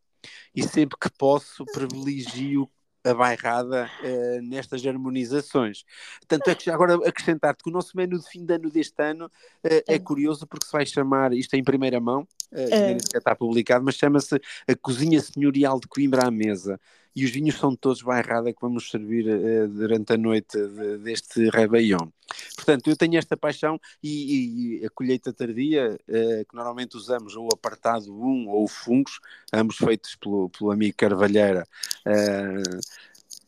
e 0.55 0.63
sempre 0.63 0.97
que 0.99 1.11
posso 1.19 1.65
privilegio 1.67 2.69
a 3.03 3.15
bairrada 3.15 3.91
eh, 4.03 4.41
nestas 4.43 4.85
harmonizações. 4.85 5.85
Tanto 6.29 6.51
é 6.51 6.55
que 6.55 6.65
já 6.67 6.75
agora 6.75 6.95
acrescentar-te 7.09 7.63
que 7.63 7.71
o 7.71 7.73
nosso 7.73 7.97
menu 7.97 8.19
de 8.19 8.29
fim 8.29 8.45
de 8.45 8.55
ano 8.55 8.71
deste 8.71 9.03
ano 9.03 9.31
eh, 9.65 9.83
é 9.89 9.95
É. 9.95 9.99
curioso 9.99 10.47
porque 10.47 10.67
se 10.67 10.73
vai 10.73 10.85
chamar, 10.85 11.33
isto 11.33 11.55
é 11.55 11.59
em 11.59 11.65
primeira 11.65 11.99
mão, 12.01 12.27
eh, 12.53 12.69
É. 12.71 12.99
sequer 12.99 13.19
está 13.19 13.35
publicado, 13.35 13.85
mas 13.85 13.95
chama-se 13.97 14.35
a 14.69 14.75
Cozinha 14.77 15.21
Senhorial 15.21 15.79
de 15.81 15.87
Coimbra 15.89 16.27
à 16.27 16.31
Mesa 16.31 16.81
e 17.15 17.25
os 17.25 17.31
vinhos 17.33 17.57
são 17.57 17.75
todos 17.75 18.03
bairrada 18.03 18.53
que 18.53 18.61
vamos 18.61 18.89
servir 18.91 19.29
eh, 19.29 19.67
durante 19.67 20.13
a 20.13 20.17
noite 20.17 20.57
de- 20.57 20.99
deste 20.99 21.49
Réveillon. 21.51 22.09
Portanto, 22.55 22.89
eu 22.89 22.97
tenho 22.97 23.19
esta 23.19 23.37
paixão 23.37 23.81
e, 24.03 24.79
e 24.81 24.87
a 24.87 24.91
colheita 24.91 25.33
tardia, 25.33 25.99
eh, 26.07 26.45
que 26.49 26.55
normalmente 26.55 26.97
usamos 26.97 27.35
ou 27.35 27.47
o 27.47 27.53
apartado 27.53 28.15
1 28.15 28.49
ou 28.49 28.65
o 28.65 28.69
fungos, 28.69 29.19
ambos 29.53 29.77
feitos 29.77 30.15
pelo, 30.15 30.49
pelo 30.51 30.71
amigo 30.71 30.95
Carvalheira, 30.97 31.67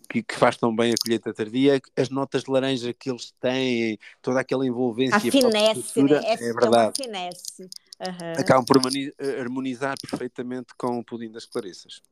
que, 0.08 0.22
que 0.22 0.34
faz 0.34 0.56
tão 0.56 0.74
bem 0.74 0.92
a 0.92 0.96
colheita 1.02 1.32
tardia, 1.32 1.80
as 1.96 2.10
notas 2.10 2.42
de 2.44 2.50
laranja 2.50 2.92
que 2.92 3.08
eles 3.10 3.32
têm, 3.40 3.98
toda 4.20 4.40
aquela 4.40 4.66
envolvência, 4.66 5.16
A 5.16 5.20
finesse, 5.20 6.02
né? 6.02 6.20
É, 6.24 6.32
é 6.48 6.52
uma 6.52 6.60
verdade, 6.60 6.92
finesse. 7.02 7.70
Aham. 8.02 8.34
acabam 8.36 8.64
por 8.64 8.78
harmoni- 8.78 9.12
harmonizar 9.40 9.94
perfeitamente 10.00 10.74
com 10.76 10.98
o 10.98 11.04
pudim 11.04 11.30
das 11.30 11.46
Clarissas. 11.46 12.02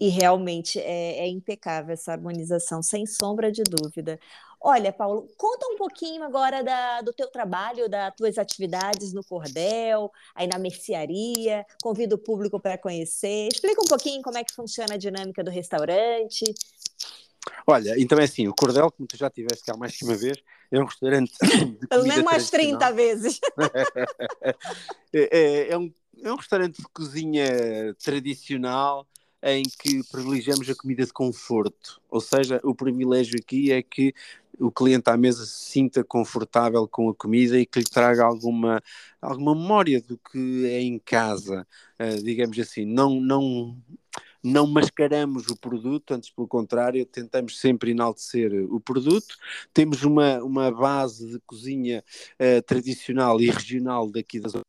E 0.00 0.08
realmente 0.08 0.80
é, 0.80 1.18
é 1.20 1.28
impecável 1.28 1.92
essa 1.92 2.12
harmonização, 2.12 2.82
sem 2.82 3.06
sombra 3.06 3.52
de 3.52 3.62
dúvida. 3.62 4.18
Olha, 4.60 4.92
Paulo, 4.92 5.28
conta 5.36 5.66
um 5.68 5.76
pouquinho 5.76 6.24
agora 6.24 6.64
da- 6.64 7.02
do 7.02 7.12
teu 7.12 7.30
trabalho, 7.30 7.88
das 7.88 8.12
tuas 8.16 8.38
atividades 8.38 9.12
no 9.12 9.22
cordel, 9.22 10.10
aí 10.34 10.48
na 10.48 10.58
mercearia. 10.58 11.64
Convido 11.82 12.16
o 12.16 12.18
público 12.18 12.58
para 12.58 12.78
conhecer. 12.78 13.48
Explica 13.52 13.82
um 13.82 13.86
pouquinho 13.86 14.22
como 14.22 14.38
é 14.38 14.42
que 14.42 14.54
funciona 14.54 14.94
a 14.94 14.98
dinâmica 14.98 15.44
do 15.44 15.50
restaurante. 15.50 16.44
Olha, 17.66 17.94
então 17.98 18.18
é 18.18 18.24
assim, 18.24 18.48
o 18.48 18.54
Cordel, 18.54 18.90
como 18.90 19.06
tu 19.06 19.16
já 19.16 19.30
tiveste 19.30 19.64
cá 19.64 19.76
mais 19.76 19.96
que 19.96 20.04
uma 20.04 20.16
vez, 20.16 20.38
é 20.70 20.80
um 20.80 20.84
restaurante 20.84 21.32
de 21.40 21.86
Pelo 21.86 21.88
comida 22.02 22.14
menos 22.16 22.18
umas 22.22 22.50
30 22.50 22.78
tradicional. 22.78 22.94
vezes. 22.94 23.40
É, 25.12 25.38
é- 25.38 25.72
é 25.72 25.78
um, 25.78 25.92
é 26.22 26.32
um 26.32 26.36
restaurante 26.36 26.78
de 26.82 26.88
cozinha 26.92 27.94
tradicional 28.02 29.06
em 29.42 29.62
que 29.62 30.02
privilegiamos 30.10 30.68
a 30.68 30.74
comida 30.74 31.04
de 31.04 31.12
conforto. 31.12 32.00
Ou 32.10 32.20
seja, 32.20 32.60
o 32.64 32.74
privilégio 32.74 33.38
aqui 33.38 33.70
é 33.70 33.82
que 33.82 34.12
o 34.58 34.70
cliente 34.70 35.10
à 35.10 35.16
mesa 35.16 35.44
se 35.44 35.52
sinta 35.70 36.02
confortável 36.02 36.88
com 36.88 37.10
a 37.10 37.14
comida 37.14 37.58
e 37.58 37.66
que 37.66 37.78
lhe 37.80 37.84
traga 37.84 38.24
alguma, 38.24 38.82
alguma 39.20 39.54
memória 39.54 40.00
do 40.00 40.16
que 40.18 40.66
é 40.66 40.80
em 40.80 40.98
casa, 40.98 41.66
eh, 41.98 42.16
digamos 42.16 42.58
assim. 42.58 42.84
Não, 42.86 43.20
não, 43.20 43.76
não 44.44 44.66
mascaramos 44.66 45.48
o 45.48 45.56
produto, 45.56 46.12
antes 46.12 46.28
pelo 46.30 46.46
contrário, 46.46 47.06
tentamos 47.06 47.58
sempre 47.58 47.92
enaltecer 47.92 48.52
o 48.70 48.78
produto. 48.78 49.36
Temos 49.72 50.04
uma, 50.04 50.42
uma 50.44 50.70
base 50.70 51.26
de 51.26 51.40
cozinha 51.46 52.04
eh, 52.38 52.60
tradicional 52.60 53.40
e 53.40 53.48
regional 53.50 54.10
daqui 54.10 54.38
da 54.38 54.50
zona. 54.50 54.63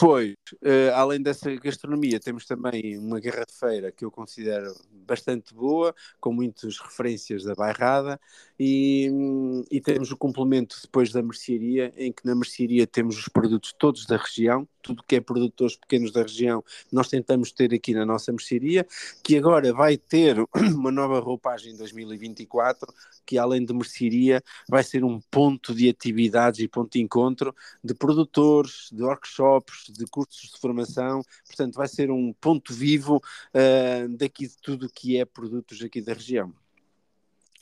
Depois, 0.00 0.36
eh, 0.62 0.92
além 0.94 1.20
dessa 1.20 1.52
gastronomia, 1.56 2.20
temos 2.20 2.46
também 2.46 2.96
uma 2.96 3.18
garrafeira 3.18 3.90
que 3.90 4.04
eu 4.04 4.12
considero 4.12 4.72
bastante 5.04 5.52
boa, 5.52 5.92
com 6.20 6.32
muitas 6.32 6.78
referências 6.78 7.42
da 7.42 7.52
bairrada, 7.52 8.20
e, 8.60 9.10
hum, 9.10 9.64
e 9.68 9.80
temos 9.80 10.12
o 10.12 10.16
complemento 10.16 10.76
depois 10.80 11.10
da 11.10 11.20
mercearia, 11.20 11.92
em 11.96 12.12
que 12.12 12.24
na 12.24 12.36
mercearia 12.36 12.86
temos 12.86 13.18
os 13.18 13.28
produtos 13.28 13.74
todos 13.76 14.06
da 14.06 14.16
região, 14.16 14.68
tudo 14.82 15.02
que 15.06 15.16
é 15.16 15.20
produtores 15.20 15.76
pequenos 15.76 16.12
da 16.12 16.22
região, 16.22 16.64
nós 16.92 17.08
tentamos 17.08 17.50
ter 17.52 17.74
aqui 17.74 17.92
na 17.92 18.06
nossa 18.06 18.30
mercearia, 18.32 18.86
que 19.22 19.36
agora 19.36 19.72
vai 19.72 19.96
ter 19.96 20.36
uma 20.74 20.92
nova 20.92 21.20
roupagem 21.20 21.72
em 21.72 21.76
2024, 21.76 22.92
que 23.26 23.36
além 23.36 23.64
de 23.64 23.74
mercearia, 23.74 24.42
vai 24.68 24.82
ser 24.82 25.04
um 25.04 25.20
ponto 25.30 25.74
de 25.74 25.88
atividades 25.88 26.60
e 26.60 26.68
ponto 26.68 26.92
de 26.92 27.00
encontro 27.00 27.54
de 27.82 27.94
produtores, 27.94 28.88
de 28.92 29.02
workshops, 29.02 29.87
de 29.92 30.06
cursos 30.06 30.50
de 30.50 30.58
formação, 30.58 31.22
portanto 31.46 31.74
vai 31.74 31.88
ser 31.88 32.10
um 32.10 32.32
ponto 32.32 32.72
vivo 32.72 33.16
uh, 33.16 34.08
daqui 34.16 34.46
de 34.46 34.56
tudo 34.58 34.90
que 34.90 35.18
é 35.18 35.24
produtos 35.24 35.82
aqui 35.82 36.00
da 36.00 36.12
região. 36.12 36.52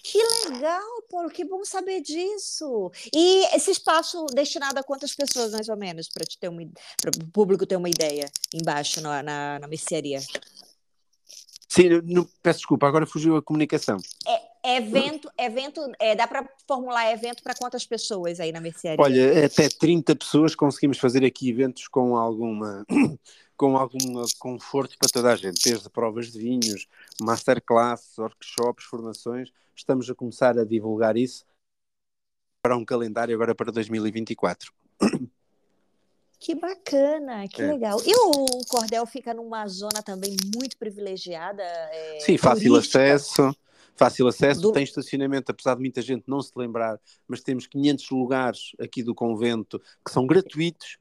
Que 0.09 0.23
legal, 0.49 1.03
Paulo, 1.11 1.29
que 1.29 1.45
bom 1.45 1.65
saber 1.65 2.01
disso. 2.01 2.93
E 3.13 3.45
esse 3.57 3.73
espaço 3.73 4.25
destinado 4.27 4.79
a 4.79 4.85
quantas 4.85 5.13
pessoas, 5.17 5.51
mais 5.51 5.69
ou 5.69 5.77
menos, 5.77 6.09
para 6.09 6.23
o 7.11 7.31
público 7.33 7.67
ter 7.67 7.75
uma 7.75 7.89
ideia 7.89 8.31
embaixo 8.55 9.01
na, 9.01 9.21
na, 9.21 9.59
na 9.59 9.67
mercearia? 9.67 10.21
Sim, 11.69 11.89
peço 12.41 12.61
desculpa, 12.61 12.87
agora 12.87 13.05
fugiu 13.05 13.37
a 13.37 13.43
comunicação. 13.43 13.99
Evento, 14.69 15.31
evento, 15.39 15.93
é, 16.01 16.17
dá 16.17 16.27
para 16.27 16.49
formular 16.67 17.13
evento 17.13 17.41
para 17.41 17.55
quantas 17.55 17.87
pessoas 17.87 18.41
aí 18.41 18.51
na 18.51 18.61
mercearia? 18.61 19.03
Olha, 19.03 19.47
até 19.47 19.69
30 19.69 20.17
pessoas 20.17 20.57
conseguimos 20.57 20.99
fazer 20.99 21.25
aqui 21.25 21.51
eventos 21.51 21.87
com 21.87 22.17
alguma 22.17 22.85
com 23.57 23.77
algum 23.77 24.25
conforto 24.39 24.99
para 24.99 25.09
toda 25.09 25.33
a 25.33 25.37
gente, 25.37 25.63
desde 25.65 25.89
provas 25.89 26.33
de 26.33 26.39
vinhos, 26.39 26.89
masterclasses, 27.21 28.19
workshops, 28.19 28.85
formações. 28.85 29.53
Estamos 29.75 30.11
a 30.11 30.15
começar 30.15 30.59
a 30.59 30.65
divulgar 30.65 31.17
isso 31.17 31.45
para 32.61 32.77
um 32.77 32.85
calendário 32.85 33.35
agora 33.35 33.55
para 33.55 33.71
2024. 33.71 34.73
Que 36.39 36.55
bacana, 36.55 37.49
que 37.49 37.63
É. 37.63 37.67
legal. 37.67 37.99
E 38.05 38.15
o 38.15 38.63
Cordel 38.69 39.07
fica 39.07 39.33
numa 39.33 39.67
zona 39.67 40.03
também 40.03 40.37
muito 40.55 40.77
privilegiada. 40.77 41.63
é, 41.63 42.21
Sim, 42.21 42.37
fácil 42.37 42.75
turística. 42.75 42.99
acesso. 42.99 43.57
Fácil 43.97 44.29
acesso, 44.29 44.61
Do- 44.61 44.73
tem 44.73 44.85
estacionamento, 44.85 45.51
apesar 45.51 45.75
de 45.75 45.81
muita 45.81 46.03
gente 46.03 46.25
não 46.27 46.43
se 46.43 46.53
lembrar, 46.55 47.01
mas 47.27 47.43
temos 47.43 47.67
500 47.67 48.11
lugares 48.11 48.73
aqui 48.79 49.03
do 49.03 49.15
convento 49.15 49.81
que 50.05 50.13
são 50.13 50.27
gratuitos, 50.27 50.99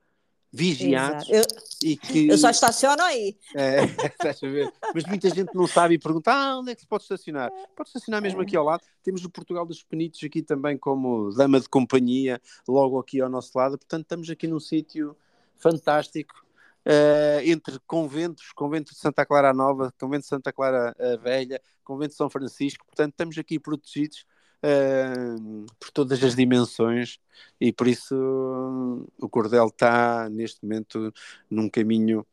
vigiados 0.52 1.30
eu, 1.30 1.44
e 1.84 1.98
que. 1.98 2.30
Eu 2.30 2.38
só 2.38 2.50
estaciono 2.50 3.02
aí. 3.04 3.38
É, 3.54 3.82
Mas 4.96 5.04
muita 5.06 5.30
gente 5.30 5.54
não 5.54 5.68
sabe 5.68 5.96
e 5.96 6.00
pergunta: 6.00 6.32
ah, 6.32 6.58
onde 6.58 6.72
é 6.72 6.76
que 6.76 6.82
se 6.82 6.88
pode 6.88 7.04
estacionar? 7.04 7.52
Pode 7.76 7.90
estacionar 7.90 8.22
mesmo 8.22 8.40
aqui 8.42 8.56
ao 8.56 8.64
lado. 8.64 8.82
Temos 9.04 9.26
o 9.26 9.30
Portugal 9.30 9.66
dos 9.66 9.84
Penitos 9.84 10.24
aqui 10.24 10.42
também 10.42 10.78
como 10.78 11.32
dama 11.32 11.60
de 11.60 11.68
companhia, 11.68 12.42
logo 12.66 12.98
aqui 12.98 13.20
ao 13.20 13.30
nosso 13.30 13.52
lado. 13.58 13.78
Portanto, 13.78 14.04
estamos 14.04 14.30
aqui 14.30 14.48
num 14.48 14.60
sítio 14.60 15.18
fantástico. 15.58 16.45
Uh, 16.86 17.42
entre 17.44 17.80
conventos, 17.88 18.52
convento 18.54 18.94
de 18.94 19.00
Santa 19.00 19.26
Clara 19.26 19.54
Nova, 19.54 19.92
convento 20.00 20.22
de 20.22 20.28
Santa 20.28 20.54
Clara 20.54 20.96
Velha, 21.24 21.60
convento 21.84 22.12
de 22.12 22.18
São 22.18 22.30
Francisco, 22.30 22.86
portanto 22.86 23.12
estamos 23.12 23.38
aqui 23.40 23.60
protegidos 23.60 24.24
uh, 24.64 25.66
por 25.80 25.92
todas 25.92 26.24
as 26.24 26.36
dimensões 26.36 27.20
e 27.60 27.72
por 27.74 27.88
isso 27.88 28.16
uh, 28.16 29.08
o 29.20 29.30
Cordel 29.30 29.68
está 29.68 30.30
neste 30.30 30.64
momento 30.64 31.14
num 31.50 31.70
caminho 31.70 32.26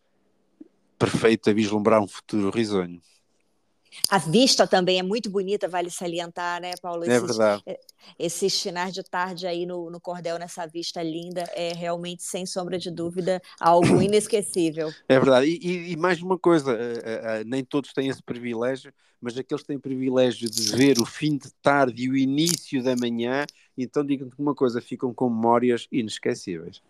perfeito 0.99 1.51
a 1.51 1.53
vislumbrar 1.53 2.01
um 2.01 2.09
futuro 2.09 2.51
risonho. 2.51 3.01
A 4.09 4.19
vista 4.19 4.67
também 4.67 4.99
é 4.99 5.03
muito 5.03 5.31
bonita, 5.31 5.69
vale 5.69 5.91
salientar, 5.91 6.61
né, 6.61 6.73
Paulo? 6.81 7.05
É 7.05 7.09
esses, 7.09 7.23
é 7.23 7.27
verdade. 7.27 7.65
Esses 8.19 8.61
finais 8.61 8.93
de 8.93 9.03
tarde 9.03 9.47
aí 9.47 9.67
no, 9.67 9.91
no 9.91 10.01
Cordel, 10.01 10.39
nessa 10.39 10.67
vista 10.67 11.03
linda, 11.03 11.43
é 11.55 11.73
realmente, 11.73 12.23
sem 12.23 12.47
sombra 12.47 12.79
de 12.79 12.91
dúvida, 12.91 13.41
algo 13.61 14.01
inesquecível. 14.03 14.93
É 15.09 15.19
verdade. 15.19 15.47
E, 15.47 15.67
e, 15.67 15.93
e 15.93 15.97
mais 15.97 16.21
uma 16.23 16.39
coisa, 16.39 16.73
uh, 16.73 16.77
uh, 16.77 17.45
nem 17.47 17.65
todos 17.65 17.93
têm 17.93 18.09
esse 18.09 18.23
privilégio, 18.23 18.93
mas 19.21 19.39
aqueles 19.39 19.63
que 19.63 19.69
têm 19.69 19.77
o 19.77 19.81
privilégio 19.81 20.51
de 20.51 20.77
ver 20.77 20.99
o 20.99 21.07
fim 21.07 21.37
de 21.37 21.51
tarde 21.63 22.05
e 22.05 22.11
o 22.11 22.17
início 22.17 22.83
da 22.83 22.97
manhã, 22.97 23.47
então 23.79 24.05
digam-te 24.05 24.35
uma 24.39 24.55
coisa, 24.55 24.81
ficam 24.81 25.15
com 25.15 25.31
memórias 25.31 25.87
inesquecíveis. 25.93 26.83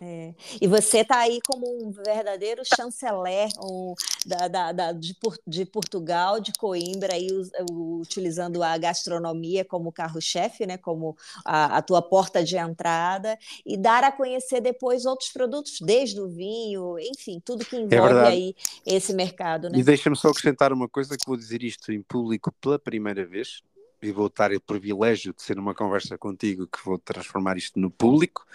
É. 0.00 0.32
E 0.60 0.66
você 0.68 0.98
está 0.98 1.18
aí 1.18 1.40
como 1.44 1.66
um 1.66 1.90
verdadeiro 1.90 2.62
chanceler 2.64 3.48
um, 3.60 3.94
da, 4.24 4.46
da, 4.48 4.72
da, 4.72 4.92
de, 4.92 5.16
de, 5.46 5.64
Portugal, 5.64 6.40
de 6.40 6.52
Coimbra, 6.52 7.14
aí, 7.14 7.28
utilizando 7.70 8.62
a 8.62 8.78
gastronomia 8.78 9.64
como 9.64 9.90
carro-chefe, 9.90 10.66
né, 10.66 10.76
como 10.76 11.16
a, 11.44 11.78
a, 11.78 11.82
tua 11.82 12.00
porta 12.00 12.44
de 12.44 12.56
entrada, 12.56 13.36
e 13.66 13.76
dar 13.76 14.04
a 14.04 14.12
conhecer 14.12 14.60
depois 14.60 15.04
outros 15.04 15.30
produtos, 15.30 15.80
desde 15.80 16.20
o 16.20 16.28
vinho, 16.28 16.96
enfim, 16.98 17.42
tudo 17.44 17.64
que 17.64 17.76
é 17.76 17.80
envolve 17.80 18.14
é 18.14 18.26
aí 18.26 18.54
esse 18.86 19.12
mercado. 19.12 19.68
Né? 19.68 19.78
E 19.78 19.82
deixa-me 19.82 20.16
só 20.16 20.28
acrescentar 20.28 20.72
uma 20.72 20.88
coisa 20.88 21.16
que 21.16 21.26
vou 21.26 21.36
dizer 21.36 21.62
isto 21.64 21.92
em 21.92 22.02
público 22.02 22.52
pela 22.60 22.78
primeira 22.78 23.26
vez, 23.26 23.62
e 24.00 24.12
vou 24.12 24.30
ter 24.30 24.56
o 24.56 24.60
privilégio 24.60 25.32
de 25.32 25.42
ser 25.42 25.58
uma 25.58 25.74
conversa 25.74 26.16
contigo 26.16 26.66
que 26.66 26.78
vou 26.84 26.98
transformar 26.98 27.56
isto 27.56 27.78
no 27.78 27.90
público, 27.90 28.46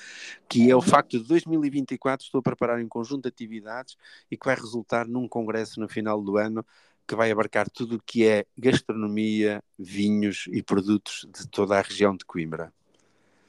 que 0.47 0.69
é 0.69 0.75
o 0.75 0.79
uhum. 0.79 0.81
facto 0.81 1.19
de 1.19 1.27
2024 1.27 2.25
estou 2.25 2.39
a 2.39 2.43
preparar 2.43 2.79
um 2.79 2.87
conjunto 2.87 3.23
de 3.23 3.29
atividades 3.29 3.97
e 4.31 4.37
que 4.37 4.45
vai 4.45 4.55
resultar 4.55 5.07
num 5.07 5.27
congresso 5.27 5.79
no 5.79 5.87
final 5.87 6.21
do 6.21 6.37
ano 6.37 6.65
que 7.07 7.15
vai 7.15 7.31
abarcar 7.31 7.69
tudo 7.69 7.97
o 7.97 8.01
que 8.01 8.25
é 8.25 8.45
gastronomia, 8.57 9.61
vinhos 9.77 10.45
e 10.51 10.63
produtos 10.63 11.27
de 11.33 11.47
toda 11.47 11.77
a 11.77 11.81
região 11.81 12.15
de 12.15 12.25
Coimbra. 12.25 12.71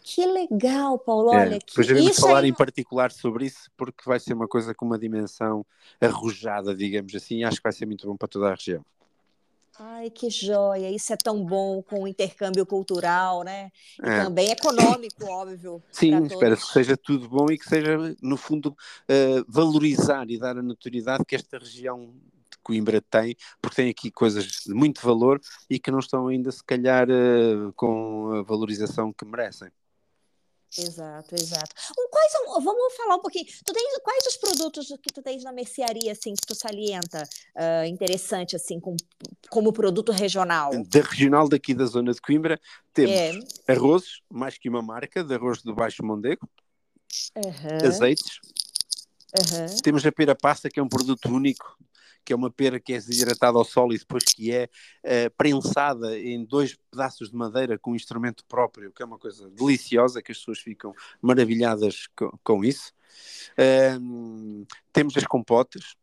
Que 0.02 0.26
legal, 0.26 0.98
Paulo. 0.98 1.32
É, 1.32 1.38
Olha, 1.38 1.58
depois 1.58 1.88
iremos 1.88 2.16
falar 2.16 2.44
em 2.44 2.52
particular 2.52 3.10
sobre 3.10 3.46
isso, 3.46 3.70
porque 3.74 4.02
vai 4.04 4.20
ser 4.20 4.34
uma 4.34 4.46
coisa 4.46 4.74
com 4.74 4.84
uma 4.84 4.98
dimensão 4.98 5.64
arrojada, 5.98 6.74
digamos 6.74 7.14
assim, 7.14 7.38
e 7.38 7.44
acho 7.44 7.56
que 7.56 7.62
vai 7.62 7.72
ser 7.72 7.86
muito 7.86 8.06
bom 8.06 8.14
para 8.14 8.28
toda 8.28 8.48
a 8.48 8.54
região. 8.54 8.84
Ai, 9.78 10.08
que 10.08 10.30
joia! 10.30 10.90
Isso 10.90 11.12
é 11.12 11.16
tão 11.16 11.44
bom 11.44 11.82
com 11.82 12.04
o 12.04 12.08
intercâmbio 12.08 12.64
cultural, 12.64 13.42
né? 13.42 13.70
E 14.00 14.08
é. 14.08 14.22
também 14.22 14.50
econômico, 14.50 15.24
óbvio. 15.26 15.82
Sim, 15.90 16.24
espero 16.26 16.56
que 16.56 16.66
seja 16.66 16.96
tudo 16.96 17.28
bom 17.28 17.46
e 17.50 17.58
que 17.58 17.68
seja, 17.68 17.96
no 18.22 18.36
fundo, 18.36 18.68
uh, 18.68 19.44
valorizar 19.48 20.30
e 20.30 20.38
dar 20.38 20.56
a 20.56 20.62
notoriedade 20.62 21.24
que 21.24 21.34
esta 21.34 21.58
região 21.58 22.14
de 22.50 22.58
Coimbra 22.62 23.02
tem, 23.02 23.36
porque 23.60 23.76
tem 23.76 23.90
aqui 23.90 24.12
coisas 24.12 24.44
de 24.44 24.72
muito 24.72 25.04
valor 25.04 25.40
e 25.68 25.80
que 25.80 25.90
não 25.90 25.98
estão 25.98 26.28
ainda, 26.28 26.52
se 26.52 26.62
calhar, 26.62 27.08
uh, 27.10 27.72
com 27.74 28.30
a 28.32 28.42
valorização 28.42 29.12
que 29.12 29.24
merecem. 29.24 29.70
Exato, 30.76 31.34
exato. 31.34 31.74
Quais 32.10 32.32
vamos 32.64 32.94
falar 32.96 33.16
um 33.16 33.20
pouquinho. 33.20 33.46
Tu 33.64 33.72
tens, 33.72 33.98
quais 34.02 34.26
os 34.26 34.36
produtos 34.36 34.88
que 35.00 35.12
tu 35.12 35.22
tens 35.22 35.44
na 35.44 35.52
mercearia 35.52 36.12
assim 36.12 36.34
que 36.34 36.46
tu 36.46 36.54
salienta 36.54 37.28
uh, 37.54 37.86
interessante 37.86 38.56
assim 38.56 38.80
com, 38.80 38.96
como 39.48 39.72
produto 39.72 40.10
regional? 40.10 40.70
Da 40.84 41.00
regional 41.00 41.48
daqui 41.48 41.74
da 41.74 41.86
zona 41.86 42.12
de 42.12 42.20
Coimbra 42.20 42.60
temos 42.92 43.12
é. 43.12 43.72
arrozes, 43.72 44.20
mais 44.30 44.58
que 44.58 44.68
uma 44.68 44.82
marca 44.82 45.22
de 45.22 45.34
arroz 45.34 45.62
do 45.62 45.74
Baixo 45.74 46.04
Mondego, 46.04 46.48
uhum. 47.36 47.88
azeites. 47.88 48.40
Uhum. 49.36 49.76
Temos 49.82 50.04
a 50.06 50.12
pera 50.12 50.34
pasta 50.34 50.68
que 50.68 50.78
é 50.78 50.82
um 50.82 50.88
produto 50.88 51.28
único 51.28 51.76
que 52.24 52.32
é 52.32 52.36
uma 52.36 52.50
pera 52.50 52.80
que 52.80 52.92
é 52.92 52.96
desidratada 52.96 53.58
ao 53.58 53.64
sol 53.64 53.92
e 53.92 53.98
depois 53.98 54.24
que 54.24 54.52
é 54.52 54.68
uh, 55.04 55.30
prensada 55.36 56.18
em 56.18 56.44
dois 56.44 56.76
pedaços 56.90 57.30
de 57.30 57.36
madeira 57.36 57.78
com 57.78 57.92
um 57.92 57.96
instrumento 57.96 58.44
próprio, 58.46 58.92
que 58.92 59.02
é 59.02 59.06
uma 59.06 59.18
coisa 59.18 59.50
deliciosa, 59.50 60.22
que 60.22 60.32
as 60.32 60.38
pessoas 60.38 60.58
ficam 60.58 60.94
maravilhadas 61.20 62.06
com, 62.16 62.30
com 62.42 62.64
isso. 62.64 62.92
Uh, 63.52 64.66
temos 64.92 65.16
as 65.16 65.24
compotas, 65.24 65.94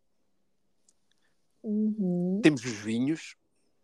uhum. 1.63 2.39
temos 2.43 2.63
os 2.63 2.73
vinhos, 2.73 3.35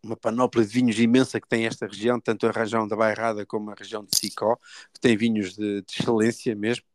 uma 0.04 0.16
panóplia 0.16 0.66
de 0.66 0.72
vinhos 0.72 1.00
imensa 1.00 1.42
que 1.42 1.48
tem 1.48 1.66
esta 1.66 1.88
região, 1.88 2.20
tanto 2.20 2.48
a 2.48 2.52
região 2.52 2.88
da 2.88 2.96
Bairrada 2.96 3.46
como 3.46 3.72
a 3.72 3.76
região 3.76 4.04
de 4.06 4.18
Sicó, 4.18 4.56
que 4.94 5.00
tem 5.00 5.18
vinhos 5.18 5.56
de, 5.56 5.82
de 5.82 5.94
excelência 6.00 6.56
mesmo. 6.56 6.86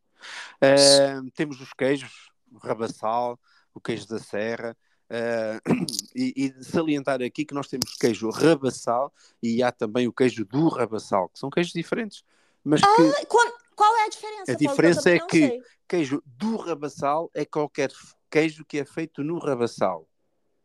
Uh, 0.55 1.29
temos 1.35 1.59
os 1.59 1.73
queijos, 1.73 2.31
o 2.51 2.57
rabassal, 2.57 3.39
o 3.73 3.81
queijo 3.81 4.07
da 4.07 4.19
serra, 4.19 4.75
Uh, 5.13 5.85
e, 6.15 6.33
e, 6.35 6.63
salientar 6.63 7.21
aqui 7.21 7.45
que 7.45 7.53
nós 7.53 7.67
temos 7.67 7.93
queijo 7.93 8.31
rabassal 8.31 9.13
e 9.43 9.61
há 9.61 9.71
também 9.71 10.07
o 10.07 10.11
queijo 10.11 10.43
do 10.43 10.67
rabassal, 10.69 11.29
que 11.29 11.37
são 11.37 11.51
queijos 11.51 11.71
diferentes. 11.71 12.23
Mas 12.63 12.81
ah, 12.81 12.95
que... 12.95 13.25
qual, 13.27 13.45
qual, 13.75 13.95
é 13.97 14.05
a 14.05 14.09
diferença? 14.09 14.51
A 14.51 14.55
diferença 14.55 15.09
é 15.11 15.19
que 15.19 15.47
sei. 15.47 15.61
queijo 15.87 16.23
do 16.25 16.55
rabassal 16.55 17.29
é 17.31 17.45
qualquer 17.45 17.91
queijo 18.31 18.65
que 18.65 18.79
é 18.79 18.85
feito 18.85 19.23
no 19.23 19.37
rabassal 19.37 20.07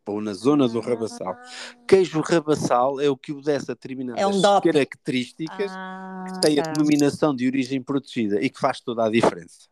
ou 0.06 0.22
na 0.22 0.32
zona 0.32 0.66
do 0.66 0.80
rabassal. 0.80 1.34
Ah. 1.34 1.84
Queijo 1.86 2.22
rabassal 2.22 2.98
é 2.98 3.10
o 3.10 3.16
que 3.16 3.32
obedece 3.32 3.70
a 3.70 3.74
determinadas 3.74 4.22
é 4.22 4.26
um 4.26 4.40
características 4.62 5.70
ah, 5.74 6.24
que 6.26 6.40
tem 6.40 6.56
tá. 6.56 6.62
a 6.62 6.72
denominação 6.72 7.36
de 7.36 7.46
origem 7.46 7.82
protegida 7.82 8.40
e 8.40 8.48
que 8.48 8.58
faz 8.58 8.80
toda 8.80 9.04
a 9.04 9.10
diferença. 9.10 9.68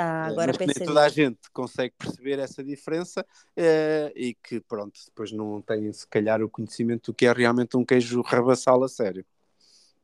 Tá, 0.00 0.24
eh, 0.24 0.30
agora 0.30 0.52
mas 0.58 0.66
nem 0.66 0.86
toda 0.86 1.02
a 1.02 1.08
gente 1.10 1.38
consegue 1.52 1.94
perceber 1.98 2.38
essa 2.38 2.64
diferença 2.64 3.20
uh, 3.20 4.12
e 4.16 4.34
que, 4.34 4.58
pronto, 4.60 4.98
depois 5.06 5.30
não 5.30 5.60
tem, 5.60 5.92
se 5.92 6.06
calhar, 6.08 6.42
o 6.42 6.48
conhecimento 6.48 7.12
do 7.12 7.14
que 7.14 7.26
é 7.26 7.32
realmente 7.32 7.76
um 7.76 7.84
queijo 7.84 8.22
rabassal 8.22 8.82
a 8.82 8.88
sério. 8.88 9.24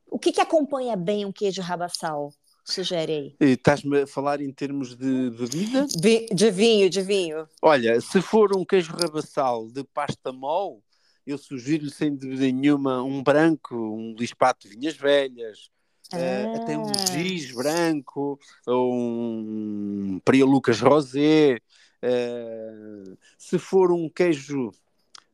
O 0.06 0.18
que, 0.18 0.32
que 0.32 0.40
acompanha 0.40 0.94
bem 0.96 1.24
um 1.24 1.32
queijo 1.32 1.62
rabassal? 1.62 2.30
Sugere 2.62 3.36
aí. 3.40 3.52
Estás-me 3.52 4.02
a 4.02 4.06
falar 4.06 4.40
em 4.42 4.52
termos 4.52 4.94
de 4.94 5.30
bebida? 5.30 5.86
De 5.86 6.50
vinho, 6.50 6.90
de 6.90 7.00
vinho. 7.00 7.48
Olha, 7.62 7.98
se 8.00 8.20
for 8.20 8.54
um 8.56 8.64
queijo 8.64 8.92
rabassal 8.92 9.68
de 9.68 9.82
pasta 9.82 10.30
mole, 10.30 10.80
eu 11.26 11.38
sugiro-lhe 11.38 11.90
sem 11.90 12.14
dúvida 12.14 12.44
nenhuma 12.44 13.02
um 13.02 13.22
branco, 13.22 13.74
um 13.74 14.14
lispato 14.18 14.68
de 14.68 14.76
vinhas 14.76 14.96
velhas, 14.96 15.70
Uh, 16.12 16.62
até 16.62 16.78
um 16.78 16.86
ah. 16.86 17.12
giz 17.12 17.52
branco, 17.52 18.38
ou 18.66 18.94
um 18.94 20.20
Pria 20.24 20.44
Lucas 20.44 20.80
Rosé. 20.80 21.58
Uh, 22.02 23.16
se 23.38 23.58
for 23.58 23.90
um 23.90 24.08
queijo 24.08 24.70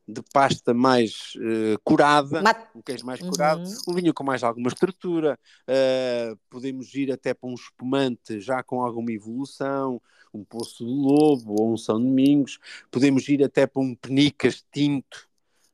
de 0.07 0.21
pasta 0.33 0.73
mais 0.73 1.33
uh, 1.37 1.79
curada, 1.83 2.41
Mat 2.41 2.67
um 2.75 2.81
queijo 2.81 3.05
mais 3.05 3.21
curado, 3.21 3.63
uhum. 3.63 3.75
um 3.87 3.93
vinho 3.93 4.13
com 4.13 4.23
mais 4.23 4.43
alguma 4.43 4.67
estrutura, 4.67 5.39
uh, 5.67 6.37
podemos 6.49 6.93
ir 6.93 7.11
até 7.11 7.33
para 7.33 7.49
um 7.49 7.53
espumante 7.53 8.39
já 8.39 8.61
com 8.63 8.81
alguma 8.81 9.11
evolução, 9.11 10.01
um 10.33 10.43
Poço 10.43 10.83
do 10.83 10.91
Lobo 10.91 11.61
ou 11.61 11.73
um 11.73 11.77
São 11.77 12.01
Domingos, 12.01 12.59
podemos 12.91 13.27
ir 13.29 13.43
até 13.43 13.65
para 13.65 13.81
um 13.81 13.95
Penicas 13.95 14.65
tinto, 14.73 15.27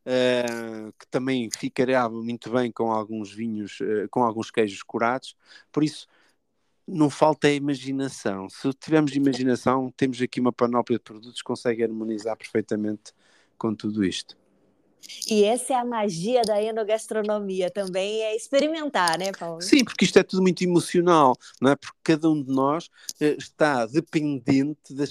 uh, 0.05 0.93
que 0.99 1.07
também 1.07 1.49
ficará 1.55 2.09
muito 2.09 2.51
bem 2.51 2.71
com 2.71 2.91
alguns 2.91 3.31
vinhos, 3.31 3.79
uh, 3.81 4.07
com 4.09 4.23
alguns 4.23 4.51
queijos 4.51 4.83
curados. 4.83 5.35
Por 5.71 5.83
isso, 5.83 6.07
não 6.87 7.09
falta 7.09 7.47
a 7.47 7.51
imaginação. 7.53 8.49
Se 8.49 8.71
tivermos 8.73 9.15
imaginação, 9.15 9.91
temos 9.95 10.21
aqui 10.21 10.39
uma 10.39 10.53
panóplia 10.53 10.97
de 10.97 11.03
produtos 11.03 11.41
que 11.41 11.43
consegue 11.43 11.83
harmonizar 11.83 12.35
perfeitamente 12.37 13.13
com 13.57 13.75
tudo 13.75 14.03
isto. 14.03 14.38
E 15.29 15.43
essa 15.43 15.73
é 15.73 15.75
a 15.75 15.85
magia 15.85 16.41
da 16.41 16.61
enogastronomia 16.61 17.69
também, 17.69 18.21
é 18.21 18.35
experimentar, 18.35 19.17
né, 19.17 19.31
Paulo? 19.31 19.61
Sim, 19.61 19.83
porque 19.83 20.05
isto 20.05 20.17
é 20.17 20.23
tudo 20.23 20.41
muito 20.41 20.63
emocional, 20.63 21.35
não 21.61 21.71
é? 21.71 21.75
Porque 21.75 21.97
cada 22.03 22.29
um 22.29 22.41
de 22.41 22.51
nós 22.51 22.89
eh, 23.19 23.35
está 23.37 23.85
dependente 23.85 24.93
da 24.93 25.05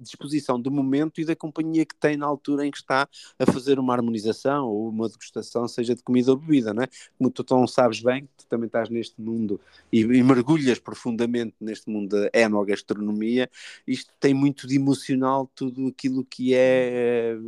disposição 0.00 0.60
do 0.60 0.70
momento 0.70 1.20
e 1.20 1.24
da 1.24 1.34
companhia 1.34 1.84
que 1.84 1.94
tem 1.94 2.16
na 2.16 2.26
altura 2.26 2.66
em 2.66 2.70
que 2.70 2.78
está 2.78 3.08
a 3.38 3.46
fazer 3.46 3.78
uma 3.78 3.94
harmonização 3.94 4.68
ou 4.68 4.88
uma 4.88 5.08
degustação, 5.08 5.66
seja 5.66 5.94
de 5.94 6.02
comida 6.02 6.30
ou 6.30 6.36
bebida, 6.36 6.74
não 6.74 6.82
é? 6.82 6.88
Como 7.18 7.30
tu 7.30 7.42
tão 7.42 7.66
sabes 7.66 8.00
bem, 8.00 8.28
tu 8.36 8.46
também 8.46 8.66
estás 8.66 8.88
neste 8.88 9.20
mundo 9.20 9.60
e, 9.92 10.00
e 10.00 10.22
mergulhas 10.22 10.78
profundamente 10.78 11.54
neste 11.60 11.88
mundo 11.90 12.10
da 12.10 12.30
enogastronomia, 12.32 13.50
isto 13.86 14.12
tem 14.20 14.34
muito 14.34 14.66
de 14.66 14.76
emocional 14.76 15.50
tudo 15.54 15.88
aquilo 15.88 16.24
que 16.24 16.54
é 16.54 17.34
eh, 17.34 17.38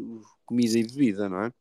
comida 0.47 0.79
e 0.79 0.83
bebida, 0.83 1.29
não 1.29 1.43
é? 1.43 1.53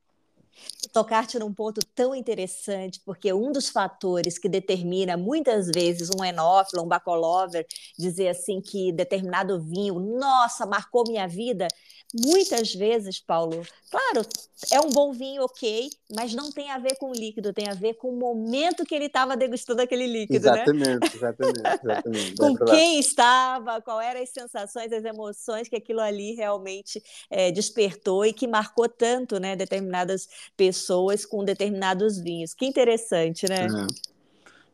Tocar-te 0.92 1.38
num 1.40 1.54
ponto 1.54 1.80
tão 1.94 2.16
interessante, 2.16 3.02
porque 3.06 3.32
um 3.34 3.52
dos 3.52 3.70
fatores 3.70 4.38
que 4.38 4.50
determina 4.50 5.18
muitas 5.18 5.68
vezes 5.68 6.10
um 6.10 6.24
enófilo, 6.24 6.84
um 6.84 6.88
bacolover, 6.88 7.66
dizer 7.98 8.30
assim 8.30 8.62
que 8.62 8.92
determinado 8.92 9.60
vinho, 9.62 10.00
nossa, 10.00 10.66
marcou 10.66 11.04
minha 11.08 11.28
vida, 11.28 11.68
muitas 12.14 12.74
vezes, 12.74 13.20
Paulo, 13.20 13.66
claro, 13.90 14.26
é 14.72 14.80
um 14.80 14.90
bom 14.90 15.12
vinho, 15.12 15.44
ok, 15.44 15.90
mas 16.16 16.34
não 16.34 16.52
tem 16.52 16.72
a 16.72 16.78
ver 16.78 16.96
com 16.98 17.12
o 17.12 17.14
líquido, 17.14 17.54
tem 17.54 17.68
a 17.68 17.74
ver 17.74 17.96
com 17.96 18.10
o 18.10 18.18
momento 18.18 18.86
que 18.86 18.96
ele 18.96 19.06
estava 19.06 19.36
degustando 19.36 19.82
aquele 19.82 20.08
líquido, 20.08 20.36
exatamente, 20.36 20.88
né? 20.88 21.00
Exatamente, 21.14 21.60
exatamente. 21.84 22.36
com 22.38 22.56
quem 22.66 23.00
estava, 23.00 23.82
qual 23.82 24.00
eram 24.00 24.22
as 24.22 24.30
sensações, 24.30 24.92
as 24.92 25.04
emoções 25.04 25.68
que 25.68 25.76
aquilo 25.76 26.00
ali 26.00 26.34
realmente 26.34 27.04
é, 27.30 27.52
despertou 27.52 28.26
e 28.26 28.32
que 28.34 28.48
marcou 28.48 28.88
tanto, 28.88 29.40
né, 29.40 29.56
determinadas 29.56 30.28
pessoas 30.56 31.26
com 31.26 31.44
determinados 31.44 32.20
vinhos. 32.20 32.54
Que 32.54 32.66
interessante, 32.66 33.48
né? 33.48 33.68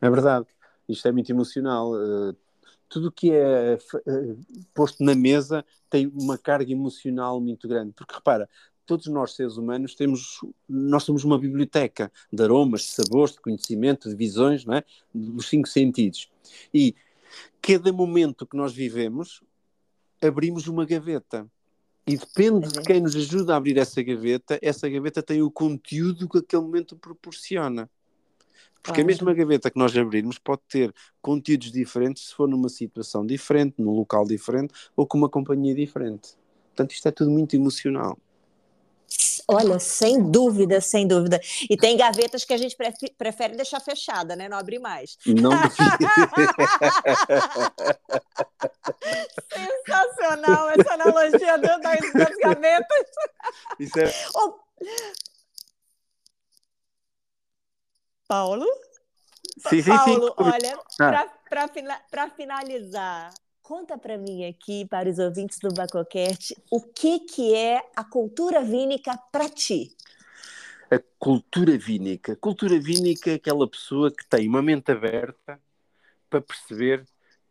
É, 0.01 0.07
é 0.07 0.09
verdade. 0.09 0.45
Isto 0.87 1.07
é 1.07 1.11
muito 1.11 1.31
emocional. 1.31 1.93
Uh, 1.93 2.35
tudo 2.89 3.11
que 3.11 3.31
é 3.31 3.77
uh, 4.07 4.39
posto 4.73 5.03
na 5.03 5.15
mesa 5.15 5.65
tem 5.89 6.07
uma 6.07 6.37
carga 6.37 6.71
emocional 6.71 7.39
muito 7.39 7.67
grande. 7.67 7.93
Porque 7.93 8.13
repara, 8.13 8.49
todos 8.85 9.07
nós 9.07 9.33
seres 9.33 9.57
humanos 9.57 9.95
temos, 9.95 10.41
nós 10.67 11.03
somos 11.03 11.23
uma 11.23 11.39
biblioteca 11.39 12.11
de 12.31 12.43
aromas, 12.43 12.81
de 12.81 12.89
sabores, 12.89 13.33
de 13.33 13.41
conhecimento, 13.41 14.09
de 14.09 14.15
visões, 14.15 14.65
não 14.65 14.75
é? 14.75 14.83
dos 15.13 15.47
cinco 15.47 15.67
sentidos. 15.67 16.29
E 16.73 16.95
cada 17.61 17.91
momento 17.91 18.45
que 18.45 18.57
nós 18.57 18.73
vivemos, 18.73 19.41
abrimos 20.21 20.67
uma 20.67 20.85
gaveta. 20.85 21.49
E 22.05 22.17
depende 22.17 22.67
de 22.67 22.81
quem 22.81 22.99
nos 22.99 23.15
ajuda 23.15 23.53
a 23.53 23.57
abrir 23.57 23.77
essa 23.77 24.03
gaveta, 24.03 24.59
essa 24.61 24.89
gaveta 24.89 25.23
tem 25.23 25.41
o 25.41 25.49
conteúdo 25.49 26.27
que 26.27 26.37
aquele 26.39 26.61
momento 26.61 26.97
proporciona. 26.97 27.89
Porque 28.81 28.99
a 28.99 29.05
mesma 29.05 29.33
gaveta 29.33 29.71
que 29.71 29.79
nós 29.79 29.95
abrirmos 29.95 30.37
pode 30.37 30.61
ter 30.67 30.93
conteúdos 31.21 31.71
diferentes 31.71 32.27
se 32.27 32.35
for 32.35 32.49
numa 32.49 32.67
situação 32.67 33.25
diferente, 33.25 33.75
num 33.77 33.91
local 33.91 34.27
diferente 34.27 34.73
ou 34.93 35.07
com 35.07 35.17
uma 35.17 35.29
companhia 35.29 35.73
diferente. 35.73 36.35
Portanto, 36.67 36.91
isto 36.91 37.07
é 37.07 37.11
tudo 37.11 37.31
muito 37.31 37.55
emocional. 37.55 38.17
Olha, 39.47 39.79
sem 39.79 40.31
dúvida, 40.31 40.79
sem 40.81 41.07
dúvida. 41.07 41.39
E 41.69 41.75
tem 41.75 41.97
gavetas 41.97 42.45
que 42.45 42.53
a 42.53 42.57
gente 42.57 42.75
prefere 43.17 43.55
deixar 43.55 43.79
fechada, 43.79 44.35
né? 44.35 44.49
Não 44.49 44.57
abrir 44.57 44.79
mais. 44.79 45.17
Não 45.25 45.51
Sensacional 49.51 50.69
essa 50.69 50.93
analogia 50.93 51.57
das, 51.57 51.81
das 52.13 52.35
gavetas. 52.37 53.07
Isso 53.79 53.99
é... 53.99 54.13
Oh. 54.35 54.59
Paulo? 58.27 58.65
Sim, 59.69 59.81
sim, 59.81 59.95
Paulo, 59.95 60.27
sim. 60.27 60.33
olha, 60.37 60.79
ah. 60.99 61.29
para 62.09 62.29
finalizar, 62.31 63.33
Conta 63.63 63.97
para 63.97 64.17
mim 64.17 64.45
aqui, 64.45 64.85
para 64.85 65.09
os 65.09 65.17
ouvintes 65.19 65.57
do 65.57 65.73
Bacocast, 65.73 66.53
o 66.69 66.81
que, 66.81 67.21
que 67.21 67.55
é 67.55 67.81
a 67.95 68.03
cultura 68.03 68.61
vínica 68.61 69.17
para 69.31 69.47
ti? 69.47 69.95
A 70.91 70.99
cultura 71.17 71.77
vínica. 71.77 72.35
Cultura 72.35 72.77
vínica 72.77 73.31
é 73.31 73.35
aquela 73.35 73.65
pessoa 73.65 74.11
que 74.11 74.27
tem 74.27 74.49
uma 74.49 74.61
mente 74.61 74.91
aberta 74.91 75.57
para 76.29 76.41
perceber 76.41 77.05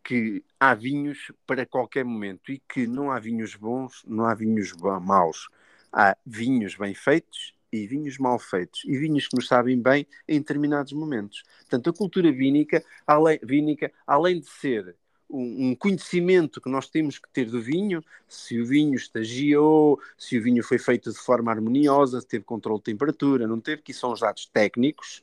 que 0.04 0.44
há 0.60 0.74
vinhos 0.74 1.32
para 1.46 1.64
qualquer 1.64 2.04
momento 2.04 2.52
e 2.52 2.58
que 2.58 2.86
não 2.86 3.10
há 3.10 3.18
vinhos 3.18 3.54
bons, 3.54 4.02
não 4.06 4.26
há 4.26 4.34
vinhos 4.34 4.74
maus. 5.00 5.48
Há 5.90 6.14
vinhos 6.26 6.76
bem 6.76 6.92
feitos 6.92 7.54
e 7.72 7.86
vinhos 7.86 8.18
mal 8.18 8.38
feitos 8.38 8.84
e 8.84 8.98
vinhos 8.98 9.28
que 9.28 9.36
nos 9.36 9.48
sabem 9.48 9.80
bem 9.80 10.06
em 10.28 10.40
determinados 10.40 10.92
momentos. 10.92 11.42
Portanto, 11.60 11.88
a 11.88 11.92
cultura 11.94 12.30
vínica, 12.30 12.84
além, 13.06 13.40
vínica, 13.42 13.90
além 14.06 14.40
de 14.40 14.46
ser 14.46 14.94
um, 15.32 15.74
conhecimento 15.74 16.60
que 16.60 16.68
nós 16.68 16.88
temos 16.88 17.18
que 17.18 17.28
ter 17.30 17.46
do 17.46 17.60
vinho, 17.60 18.04
se 18.28 18.60
o 18.60 18.66
vinho 18.66 18.94
estagiou, 18.94 19.98
se 20.18 20.38
o 20.38 20.42
vinho 20.42 20.62
foi 20.62 20.78
feito 20.78 21.10
de 21.10 21.18
forma 21.18 21.50
harmoniosa, 21.50 22.20
se 22.20 22.26
teve 22.26 22.44
controle 22.44 22.78
de 22.78 22.84
temperatura, 22.84 23.46
não 23.46 23.58
teve, 23.58 23.82
que 23.82 23.94
são 23.94 24.12
os 24.12 24.20
dados 24.20 24.46
técnicos. 24.46 25.22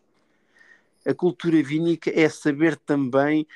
A 1.06 1.14
cultura 1.14 1.62
vínica 1.62 2.12
é 2.14 2.28
saber 2.28 2.76
também 2.76 3.48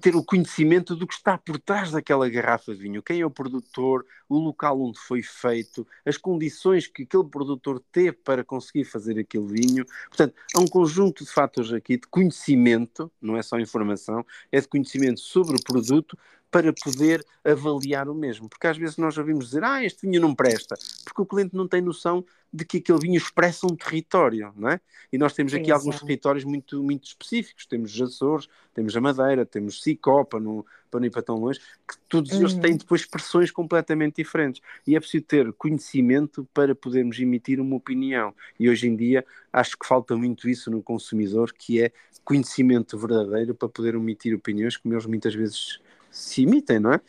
ter 0.00 0.14
o 0.16 0.24
conhecimento 0.24 0.94
do 0.94 1.06
que 1.06 1.14
está 1.14 1.36
por 1.36 1.58
trás 1.58 1.90
daquela 1.90 2.28
garrafa 2.28 2.74
de 2.74 2.82
vinho, 2.82 3.02
quem 3.02 3.20
é 3.20 3.26
o 3.26 3.30
produtor, 3.30 4.04
o 4.28 4.38
local 4.38 4.80
onde 4.80 4.98
foi 4.98 5.22
feito, 5.22 5.86
as 6.04 6.16
condições 6.16 6.86
que 6.86 7.02
aquele 7.02 7.24
produtor 7.24 7.82
teve 7.92 8.12
para 8.12 8.44
conseguir 8.44 8.84
fazer 8.84 9.18
aquele 9.18 9.46
vinho. 9.46 9.84
Portanto, 10.08 10.34
há 10.54 10.60
um 10.60 10.66
conjunto 10.66 11.24
de 11.24 11.30
fatores 11.30 11.72
aqui 11.72 11.96
de 11.96 12.06
conhecimento, 12.08 13.10
não 13.20 13.36
é 13.36 13.42
só 13.42 13.58
informação, 13.58 14.24
é 14.50 14.60
de 14.60 14.68
conhecimento 14.68 15.20
sobre 15.20 15.56
o 15.56 15.62
produto 15.62 16.16
para 16.50 16.72
poder 16.72 17.24
avaliar 17.44 18.08
o 18.08 18.14
mesmo. 18.14 18.48
Porque 18.48 18.66
às 18.66 18.76
vezes 18.76 18.96
nós 18.96 19.16
ouvimos 19.18 19.46
dizer, 19.46 19.64
ah, 19.64 19.84
este 19.84 20.06
vinho 20.06 20.20
não 20.20 20.34
presta, 20.34 20.76
porque 21.04 21.22
o 21.22 21.26
cliente 21.26 21.54
não 21.54 21.68
tem 21.68 21.80
noção 21.80 22.24
de 22.52 22.64
que 22.64 22.78
aquele 22.78 22.98
vinho 22.98 23.16
expressa 23.16 23.66
um 23.66 23.76
território, 23.76 24.52
não 24.56 24.70
é? 24.70 24.80
E 25.12 25.18
nós 25.18 25.34
temos 25.34 25.52
aqui 25.52 25.70
alguns 25.70 26.00
territórios 26.00 26.44
muito, 26.44 26.82
muito 26.82 27.04
específicos. 27.04 27.66
Temos 27.66 27.94
os 27.94 28.00
Açores, 28.00 28.48
temos 28.72 28.96
a 28.96 29.00
Madeira, 29.00 29.44
temos 29.44 29.82
Sicopa, 29.82 30.40
no, 30.40 30.64
para 30.90 31.00
não 31.00 31.06
ir 31.06 31.10
para 31.10 31.22
tão 31.22 31.36
longe, 31.36 31.60
que 31.86 31.96
todos 32.08 32.32
uhum. 32.32 32.40
eles 32.40 32.54
têm 32.54 32.76
depois 32.76 33.02
expressões 33.02 33.50
completamente 33.50 34.16
diferentes. 34.16 34.62
E 34.86 34.96
é 34.96 35.00
preciso 35.00 35.24
ter 35.24 35.52
conhecimento 35.52 36.48
para 36.54 36.74
podermos 36.74 37.18
emitir 37.18 37.60
uma 37.60 37.76
opinião. 37.76 38.34
E 38.58 38.70
hoje 38.70 38.88
em 38.88 38.96
dia 38.96 39.24
acho 39.52 39.76
que 39.76 39.86
falta 39.86 40.16
muito 40.16 40.48
isso 40.48 40.70
no 40.70 40.82
consumidor, 40.82 41.52
que 41.52 41.82
é 41.82 41.92
conhecimento 42.24 42.98
verdadeiro 42.98 43.54
para 43.54 43.68
poder 43.68 43.94
emitir 43.94 44.34
opiniões, 44.34 44.76
como 44.76 44.94
eles 44.94 45.06
muitas 45.06 45.34
vezes 45.34 45.78
se 46.16 46.42
imitem, 46.42 46.80
não 46.80 46.92
é? 46.92 47.00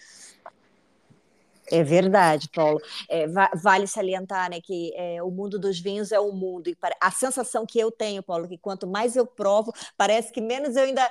É 1.69 1.83
verdade, 1.83 2.49
Paulo. 2.49 2.79
É, 3.09 3.25
vale 3.55 3.87
salientar 3.87 4.49
né, 4.49 4.61
que 4.61 4.93
é, 4.95 5.21
o 5.21 5.29
mundo 5.29 5.59
dos 5.59 5.79
vinhos 5.79 6.11
é 6.11 6.19
o 6.19 6.31
mundo. 6.31 6.69
E 6.69 6.77
a 7.01 7.11
sensação 7.11 7.65
que 7.65 7.79
eu 7.79 7.91
tenho, 7.91 8.23
Paulo, 8.23 8.47
que 8.47 8.57
quanto 8.57 8.87
mais 8.87 9.15
eu 9.15 9.25
provo, 9.25 9.73
parece 9.97 10.31
que 10.31 10.39
menos 10.39 10.75
eu 10.75 10.83
ainda. 10.83 11.09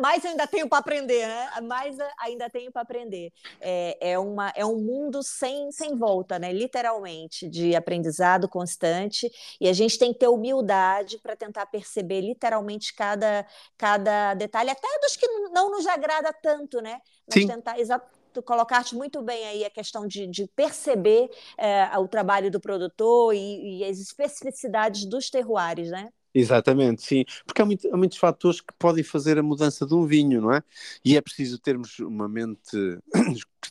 Mais 0.00 0.24
eu 0.24 0.30
ainda 0.30 0.46
tenho 0.46 0.68
para 0.68 0.78
aprender, 0.78 1.26
né? 1.26 1.50
Mais 1.62 1.96
ainda 2.18 2.50
tenho 2.50 2.72
para 2.72 2.82
aprender. 2.82 3.32
É, 3.60 4.12
é, 4.12 4.18
uma, 4.18 4.52
é 4.56 4.66
um 4.66 4.76
mundo 4.76 5.22
sem, 5.22 5.70
sem 5.70 5.96
volta, 5.96 6.38
né? 6.38 6.52
Literalmente, 6.52 7.48
de 7.48 7.76
aprendizado 7.76 8.48
constante. 8.48 9.30
E 9.60 9.68
a 9.68 9.72
gente 9.72 9.98
tem 9.98 10.12
que 10.12 10.18
ter 10.18 10.28
humildade 10.28 11.18
para 11.22 11.36
tentar 11.36 11.66
perceber 11.66 12.20
literalmente 12.20 12.94
cada, 12.94 13.46
cada 13.78 14.34
detalhe, 14.34 14.70
até 14.70 14.88
dos 15.00 15.16
que 15.16 15.26
não 15.52 15.70
nos 15.70 15.86
agrada 15.86 16.32
tanto, 16.32 16.80
né? 16.80 16.98
Mas 17.28 17.42
Sim. 17.42 17.46
tentar 17.46 17.78
exatamente 17.78 18.21
tu 18.32 18.42
colocaste 18.42 18.94
muito 18.94 19.22
bem 19.22 19.44
aí 19.46 19.64
a 19.64 19.70
questão 19.70 20.06
de, 20.06 20.26
de 20.26 20.46
perceber 20.56 21.30
é, 21.58 21.96
o 21.98 22.08
trabalho 22.08 22.50
do 22.50 22.60
produtor 22.60 23.34
e, 23.34 23.78
e 23.78 23.84
as 23.84 23.98
especificidades 23.98 25.04
dos 25.04 25.30
terroirs, 25.30 25.90
né? 25.90 26.08
Exatamente, 26.34 27.02
sim, 27.02 27.24
porque 27.44 27.60
há, 27.60 27.66
muito, 27.66 27.92
há, 27.92 27.96
muitos 27.96 28.16
fatores 28.16 28.60
que 28.60 28.72
podem 28.78 29.04
fazer 29.04 29.38
a 29.38 29.42
mudança 29.42 29.84
de 29.84 29.94
um 29.94 30.06
vinho, 30.06 30.40
não 30.40 30.52
é? 30.52 30.62
E 31.04 31.14
é 31.14 31.20
preciso 31.20 31.58
termos 31.58 31.98
uma 31.98 32.26
mente 32.26 32.70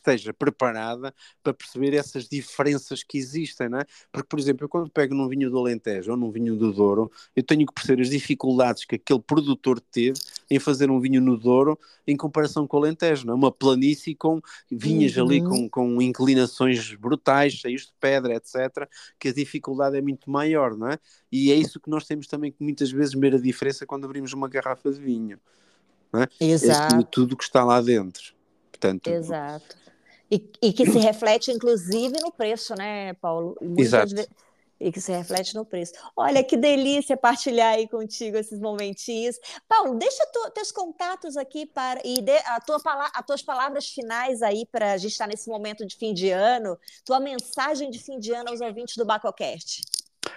esteja 0.02 0.34
preparada 0.34 1.14
para 1.42 1.54
perceber 1.54 1.94
essas 1.94 2.28
diferenças 2.28 3.02
que 3.02 3.16
existem, 3.16 3.68
não 3.68 3.78
é? 3.78 3.84
Porque, 4.10 4.28
por 4.28 4.38
exemplo, 4.38 4.64
eu 4.64 4.68
quando 4.68 4.90
pego 4.90 5.14
num 5.14 5.28
vinho 5.28 5.50
do 5.50 5.58
Alentejo 5.58 6.10
ou 6.10 6.16
num 6.16 6.30
vinho 6.30 6.56
do 6.56 6.72
Douro, 6.72 7.10
eu 7.34 7.42
tenho 7.42 7.64
que 7.66 7.72
perceber 7.72 8.02
as 8.02 8.10
dificuldades 8.10 8.84
que 8.84 8.96
aquele 8.96 9.20
produtor 9.20 9.80
teve 9.80 10.18
em 10.50 10.58
fazer 10.58 10.90
um 10.90 11.00
vinho 11.00 11.20
no 11.20 11.36
Douro 11.36 11.78
em 12.06 12.16
comparação 12.16 12.66
com 12.66 12.76
o 12.76 12.80
Alentejo, 12.80 13.26
não 13.26 13.34
é? 13.34 13.36
Uma 13.36 13.52
planície 13.52 14.14
com 14.14 14.40
vinhas 14.70 15.16
uhum. 15.16 15.24
ali 15.24 15.42
com, 15.42 15.68
com 15.68 16.02
inclinações 16.02 16.94
brutais, 16.94 17.54
cheios 17.54 17.82
de 17.82 17.92
pedra, 18.00 18.34
etc., 18.34 18.88
que 19.18 19.28
a 19.28 19.32
dificuldade 19.32 19.96
é 19.96 20.02
muito 20.02 20.30
maior, 20.30 20.76
não 20.76 20.88
é? 20.88 20.98
E 21.30 21.52
é 21.52 21.54
isso 21.54 21.80
que 21.80 21.88
nós 21.88 22.04
temos 22.04 22.26
também 22.26 22.50
que 22.50 22.62
muitas 22.62 22.90
vezes 22.90 23.14
ver 23.14 23.34
a 23.34 23.38
diferença 23.38 23.86
quando 23.86 24.04
abrimos 24.04 24.32
uma 24.32 24.48
garrafa 24.48 24.90
de 24.90 25.00
vinho. 25.00 25.38
Não 26.12 26.22
é? 26.22 26.28
Exato. 26.40 26.96
É 26.96 27.02
tudo 27.02 27.36
que 27.36 27.44
está 27.44 27.64
lá 27.64 27.80
dentro. 27.80 28.34
Portanto, 28.70 29.08
Exato. 29.08 29.76
E, 30.32 30.50
e, 30.62 30.72
que 30.72 30.86
se 30.86 30.98
reflete, 30.98 31.50
inclusive, 31.50 32.18
no 32.22 32.32
preço, 32.32 32.74
né, 32.74 33.12
Paulo? 33.14 33.54
Muitas 33.60 34.12
Exato. 34.12 34.30
e 34.80 34.90
que 34.90 34.98
se 34.98 35.12
reflete 35.12 35.54
no 35.54 35.62
preço. 35.62 35.92
Olha 36.16 36.42
que 36.42 36.56
delícia 36.56 37.18
partilhar 37.18 37.74
aí 37.74 37.86
contigo 37.86 38.38
esses 38.38 38.58
momentinhos. 38.58 39.38
Paulo, 39.68 39.98
deixa 39.98 40.26
tu, 40.32 40.50
teus 40.52 40.72
contatos 40.72 41.36
aqui 41.36 41.66
para 41.66 42.00
e 42.02 42.24
a 42.46 42.58
tua, 42.60 42.78
as 43.14 43.26
tuas 43.26 43.42
palavras 43.42 43.88
finais 43.88 44.40
aí 44.40 44.64
para 44.64 44.92
a 44.92 44.96
gente 44.96 45.12
estar 45.12 45.26
nesse 45.26 45.50
momento 45.50 45.84
de 45.84 45.94
fim 45.96 46.14
de 46.14 46.30
ano, 46.30 46.78
tua 47.04 47.20
mensagem 47.20 47.90
de 47.90 47.98
fim 47.98 48.18
de 48.18 48.32
ano 48.32 48.48
aos 48.48 48.62
ouvintes 48.62 48.96
do 48.96 49.04
Bacocast. 49.04 49.82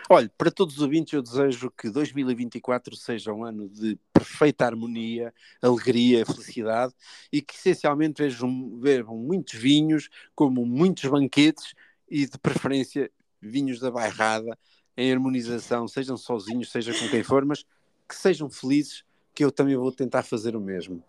Olha, 0.08 0.32
para 0.38 0.52
todos 0.52 0.76
os 0.76 0.82
ouvintes, 0.84 1.14
eu 1.14 1.22
desejo 1.22 1.72
que 1.72 1.90
2024 1.90 2.96
seja 2.96 3.34
um 3.34 3.44
ano 3.44 3.68
de 3.68 3.98
perfeita 4.14 4.64
harmonia, 4.66 5.34
alegria, 5.60 6.24
felicidade 6.26 6.94
e 7.32 7.42
que 7.42 7.56
essencialmente 7.56 8.22
vejam, 8.22 8.80
vejam 8.80 9.18
muitos 9.18 9.56
vinhos, 9.56 10.10
como 10.36 10.64
muitos 10.64 11.10
banquetes 11.10 11.74
e 12.08 12.28
de 12.28 12.38
preferência 12.38 13.10
vinhos 13.42 13.80
da 13.80 13.90
bairrada, 13.90 14.58
em 14.96 15.12
harmonização, 15.12 15.88
sejam 15.88 16.16
sozinhos, 16.16 16.72
seja 16.72 16.94
com 16.94 17.10
quem 17.10 17.24
for, 17.24 17.44
mas 17.44 17.66
que 18.08 18.16
sejam 18.16 18.48
felizes, 18.48 19.04
que 19.34 19.44
eu 19.44 19.52
também 19.52 19.76
vou 19.76 19.92
tentar 19.92 20.22
fazer 20.22 20.56
o 20.56 20.62
mesmo. 20.62 21.04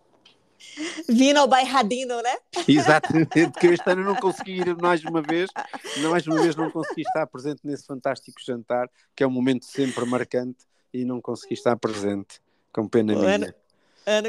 Vindo 1.08 1.38
ao 1.38 1.48
bairradino, 1.48 2.20
né? 2.22 2.36
Exatamente, 2.66 3.50
que 3.58 3.66
este 3.68 3.90
ano 3.90 4.04
não 4.04 4.16
consegui 4.16 4.60
ir 4.60 4.76
mais 4.76 5.04
uma 5.04 5.22
vez, 5.22 5.50
mais 6.10 6.26
uma 6.26 6.40
vez 6.40 6.56
não 6.56 6.70
consegui 6.70 7.02
estar 7.02 7.26
presente 7.26 7.60
nesse 7.64 7.86
fantástico 7.86 8.40
jantar, 8.44 8.88
que 9.14 9.22
é 9.22 9.26
um 9.26 9.30
momento 9.30 9.64
sempre 9.64 10.04
marcante, 10.04 10.64
e 10.92 11.04
não 11.04 11.20
consegui 11.20 11.54
estar 11.54 11.76
presente, 11.76 12.40
com 12.72 12.88
pena 12.88 13.14
minha. 13.14 13.34
Ano 13.34 13.65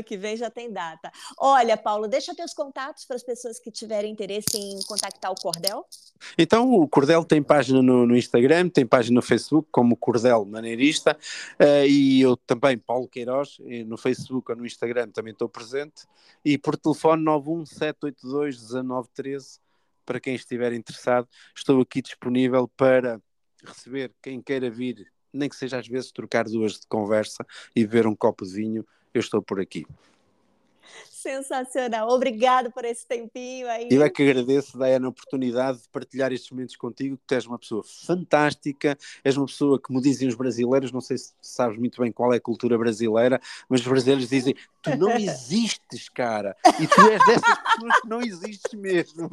que 0.04 0.18
vem 0.18 0.36
já 0.36 0.50
tem 0.50 0.72
data. 0.72 1.12
Olha, 1.38 1.78
Paulo, 1.78 2.08
deixa 2.08 2.34
teus 2.34 2.52
contatos 2.54 3.06
para 3.06 3.16
as 3.16 3.22
pessoas 3.24 3.60
que 3.60 3.70
tiverem 3.72 4.12
interesse 4.12 4.58
em 4.58 4.80
contactar 4.88 5.32
o 5.32 5.36
Cordel. 5.36 5.86
Então, 6.38 6.74
o 6.74 6.88
Cordel 6.88 7.24
tem 7.24 7.44
página 7.44 7.82
no, 7.82 8.08
no 8.08 8.18
Instagram, 8.18 8.70
tem 8.70 8.86
página 8.86 9.16
no 9.16 9.22
Facebook, 9.22 9.70
como 9.72 9.96
Cordel 9.96 10.44
Maneirista, 10.46 11.18
uh, 11.60 11.86
e 11.88 12.22
eu 12.22 12.36
também, 12.38 12.78
Paulo 12.78 13.08
Queiroz, 13.08 13.58
no 13.86 13.98
Facebook 13.98 14.52
ou 14.52 14.58
no 14.58 14.66
Instagram 14.66 15.10
também 15.10 15.34
estou 15.34 15.48
presente, 15.48 16.08
e 16.44 16.58
por 16.58 16.76
telefone 16.76 17.24
917821913, 17.24 19.60
para 20.06 20.20
quem 20.20 20.36
estiver 20.36 20.74
interessado, 20.74 21.28
estou 21.56 21.80
aqui 21.82 22.02
disponível 22.02 22.68
para 22.76 23.22
receber 23.63 24.12
quem 24.22 24.42
queira 24.42 24.70
vir, 24.70 25.10
nem 25.34 25.50
que 25.50 25.56
seja 25.56 25.78
às 25.78 25.88
vezes 25.88 26.12
trocar 26.12 26.46
duas 26.46 26.80
de 26.80 26.88
conversa 26.88 27.46
e 27.76 27.86
beber 27.86 28.08
um 28.08 28.16
copo 28.16 28.46
de 28.46 28.54
vinho 28.54 28.86
eu 29.13 29.20
estou 29.20 29.41
por 29.41 29.60
aqui. 29.60 29.86
Sensacional, 31.28 32.08
obrigado 32.10 32.72
por 32.72 32.86
esse 32.86 33.06
tempinho 33.06 33.67
aí. 33.67 33.89
Eu 33.91 34.02
é 34.02 34.10
que 34.10 34.24
agradeço, 34.24 34.78
Diana, 34.78 35.08
a 35.08 35.10
oportunidade 35.10 35.82
de 35.82 35.89
partilhar 35.89 36.32
estes 36.32 36.52
momentos 36.52 36.76
contigo, 36.76 37.17
que 37.17 37.24
tu 37.28 37.34
és 37.34 37.46
uma 37.46 37.60
pessoa 37.60 37.84
fantástica, 37.84 38.98
és 39.24 39.36
uma 39.36 39.46
pessoa 39.46 39.78
que, 39.78 39.86
como 39.86 40.00
dizem 40.00 40.28
os 40.28 40.36
brasileiros, 40.36 40.91
não 40.91 41.02
sei 41.02 41.17
se 41.17 41.34
sabes 41.41 41.78
muito 41.78 42.00
bem 42.02 42.12
qual 42.12 42.34
é 42.34 42.38
a 42.38 42.39
cultura 42.41 42.78
brasileira, 42.78 43.41
mas 43.67 43.82
os 43.82 43.88
brasileiros 43.88 44.30
dizem, 44.30 44.56
tu 44.82 44.96
não 44.96 45.10
existes, 45.17 46.08
cara, 46.08 46.56
e 46.80 46.88
tu 46.88 47.02
és 47.10 47.26
dessas 47.26 47.58
pessoas 47.58 48.02
que 48.02 48.08
não 48.08 48.22
existes 48.22 48.74
mesmo. 48.80 49.30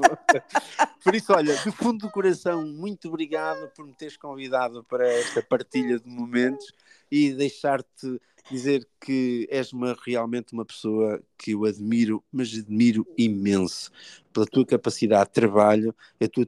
Por 1.05 1.15
isso, 1.15 1.33
olha, 1.33 1.55
do 1.63 1.71
fundo 1.71 2.07
do 2.07 2.11
coração, 2.11 2.67
muito 2.67 3.09
obrigado 3.09 3.71
por 3.77 3.87
me 3.87 3.95
teres 3.95 4.17
convidado 4.17 4.83
para 4.85 5.07
esta 5.07 5.43
partilha 5.43 6.01
de 6.01 6.09
momentos 6.09 6.73
e 7.11 7.33
deixar-te 7.33 8.21
dizer 8.51 8.87
que 9.01 9.49
és 9.51 9.73
uma, 9.73 9.97
realmente 10.05 10.53
uma 10.53 10.65
pessoa 10.65 11.23
que 11.39 11.53
eu 11.53 11.65
admiro, 11.65 12.23
mas 12.31 12.53
admiro 12.55 13.07
imenso 13.17 13.91
pela 14.33 14.47
tua 14.47 14.67
capacidade 14.67 15.31
de 15.31 15.35
trabalho, 15.35 15.95
a 16.21 16.29
tua 16.29 16.47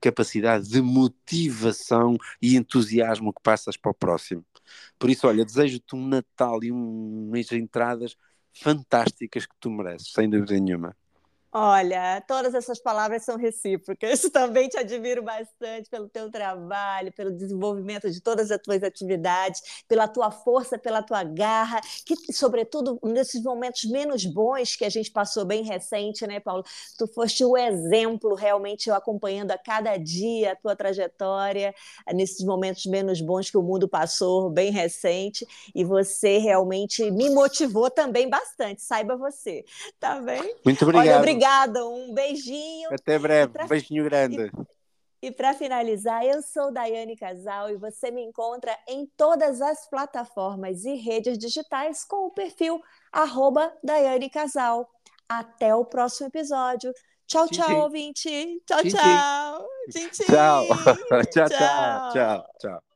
capacidade 0.00 0.68
de 0.68 0.82
motivação 0.82 2.16
e 2.42 2.56
entusiasmo 2.56 3.32
que 3.32 3.40
passas 3.42 3.76
para 3.76 3.90
o 3.90 3.94
próximo. 3.94 4.44
Por 4.98 5.08
isso, 5.08 5.26
olha, 5.26 5.44
desejo-te 5.44 5.96
um 5.96 6.06
Natal 6.06 6.62
e 6.62 6.70
um 6.70 7.28
mês 7.30 7.46
de 7.46 7.56
entradas 7.56 8.16
fantásticas 8.52 9.46
que 9.46 9.54
tu 9.58 9.70
mereces, 9.70 10.12
sem 10.12 10.28
dúvida 10.28 10.58
nenhuma. 10.58 10.96
Olha, 11.52 12.22
todas 12.28 12.54
essas 12.54 12.78
palavras 12.78 13.24
são 13.24 13.36
recíprocas. 13.36 14.20
Também 14.32 14.68
te 14.68 14.78
admiro 14.78 15.20
bastante 15.20 15.90
pelo 15.90 16.08
teu 16.08 16.30
trabalho, 16.30 17.12
pelo 17.12 17.32
desenvolvimento 17.32 18.08
de 18.08 18.20
todas 18.20 18.52
as 18.52 18.62
tuas 18.62 18.84
atividades, 18.84 19.82
pela 19.88 20.06
tua 20.06 20.30
força, 20.30 20.78
pela 20.78 21.02
tua 21.02 21.24
garra, 21.24 21.80
que 22.06 22.32
sobretudo 22.32 23.00
nesses 23.02 23.42
momentos 23.42 23.82
menos 23.84 24.24
bons 24.24 24.76
que 24.76 24.84
a 24.84 24.88
gente 24.88 25.10
passou 25.10 25.44
bem 25.44 25.64
recente, 25.64 26.24
né, 26.24 26.38
Paulo? 26.38 26.62
Tu 26.96 27.08
foste 27.08 27.44
o 27.44 27.56
exemplo, 27.56 28.36
realmente 28.36 28.88
eu 28.88 28.94
acompanhando 28.94 29.50
a 29.50 29.58
cada 29.58 29.96
dia 29.96 30.52
a 30.52 30.56
tua 30.56 30.76
trajetória 30.76 31.74
nesses 32.14 32.46
momentos 32.46 32.86
menos 32.86 33.20
bons 33.20 33.50
que 33.50 33.58
o 33.58 33.62
mundo 33.62 33.88
passou 33.88 34.50
bem 34.50 34.70
recente, 34.70 35.44
e 35.74 35.84
você 35.84 36.38
realmente 36.38 37.10
me 37.10 37.28
motivou 37.28 37.90
também 37.90 38.30
bastante, 38.30 38.82
saiba 38.82 39.16
você, 39.16 39.64
tá 39.98 40.20
bem? 40.20 40.54
Muito 40.64 40.84
obrigado. 40.84 41.06
Olha, 41.06 41.20
Obrigada, 41.40 41.86
um 41.86 42.12
beijinho. 42.12 42.92
Até 42.92 43.18
breve, 43.18 43.52
pra... 43.52 43.64
um 43.64 43.68
beijinho 43.68 44.04
grande. 44.04 44.50
E, 45.22 45.28
e 45.28 45.32
para 45.32 45.54
finalizar, 45.54 46.22
eu 46.24 46.42
sou 46.42 46.70
Daiane 46.70 47.16
Casal 47.16 47.70
e 47.70 47.76
você 47.76 48.10
me 48.10 48.22
encontra 48.22 48.76
em 48.86 49.06
todas 49.16 49.62
as 49.62 49.88
plataformas 49.88 50.84
e 50.84 50.94
redes 50.96 51.38
digitais 51.38 52.04
com 52.04 52.26
o 52.26 52.30
perfil 52.30 52.80
arroba 53.10 53.72
Daiane 53.82 54.28
Casal. 54.28 54.86
Até 55.26 55.74
o 55.74 55.84
próximo 55.84 56.28
episódio. 56.28 56.92
Tchau, 57.26 57.48
tchau, 57.48 57.66
tchau, 57.66 57.80
ouvinte. 57.84 58.28
Tchau, 58.66 58.82
tchau. 58.82 59.68
Tchau. 60.26 60.66
tchau, 61.24 61.48
tchau, 61.48 62.12
tchau, 62.12 62.46
tchau. 62.58 62.89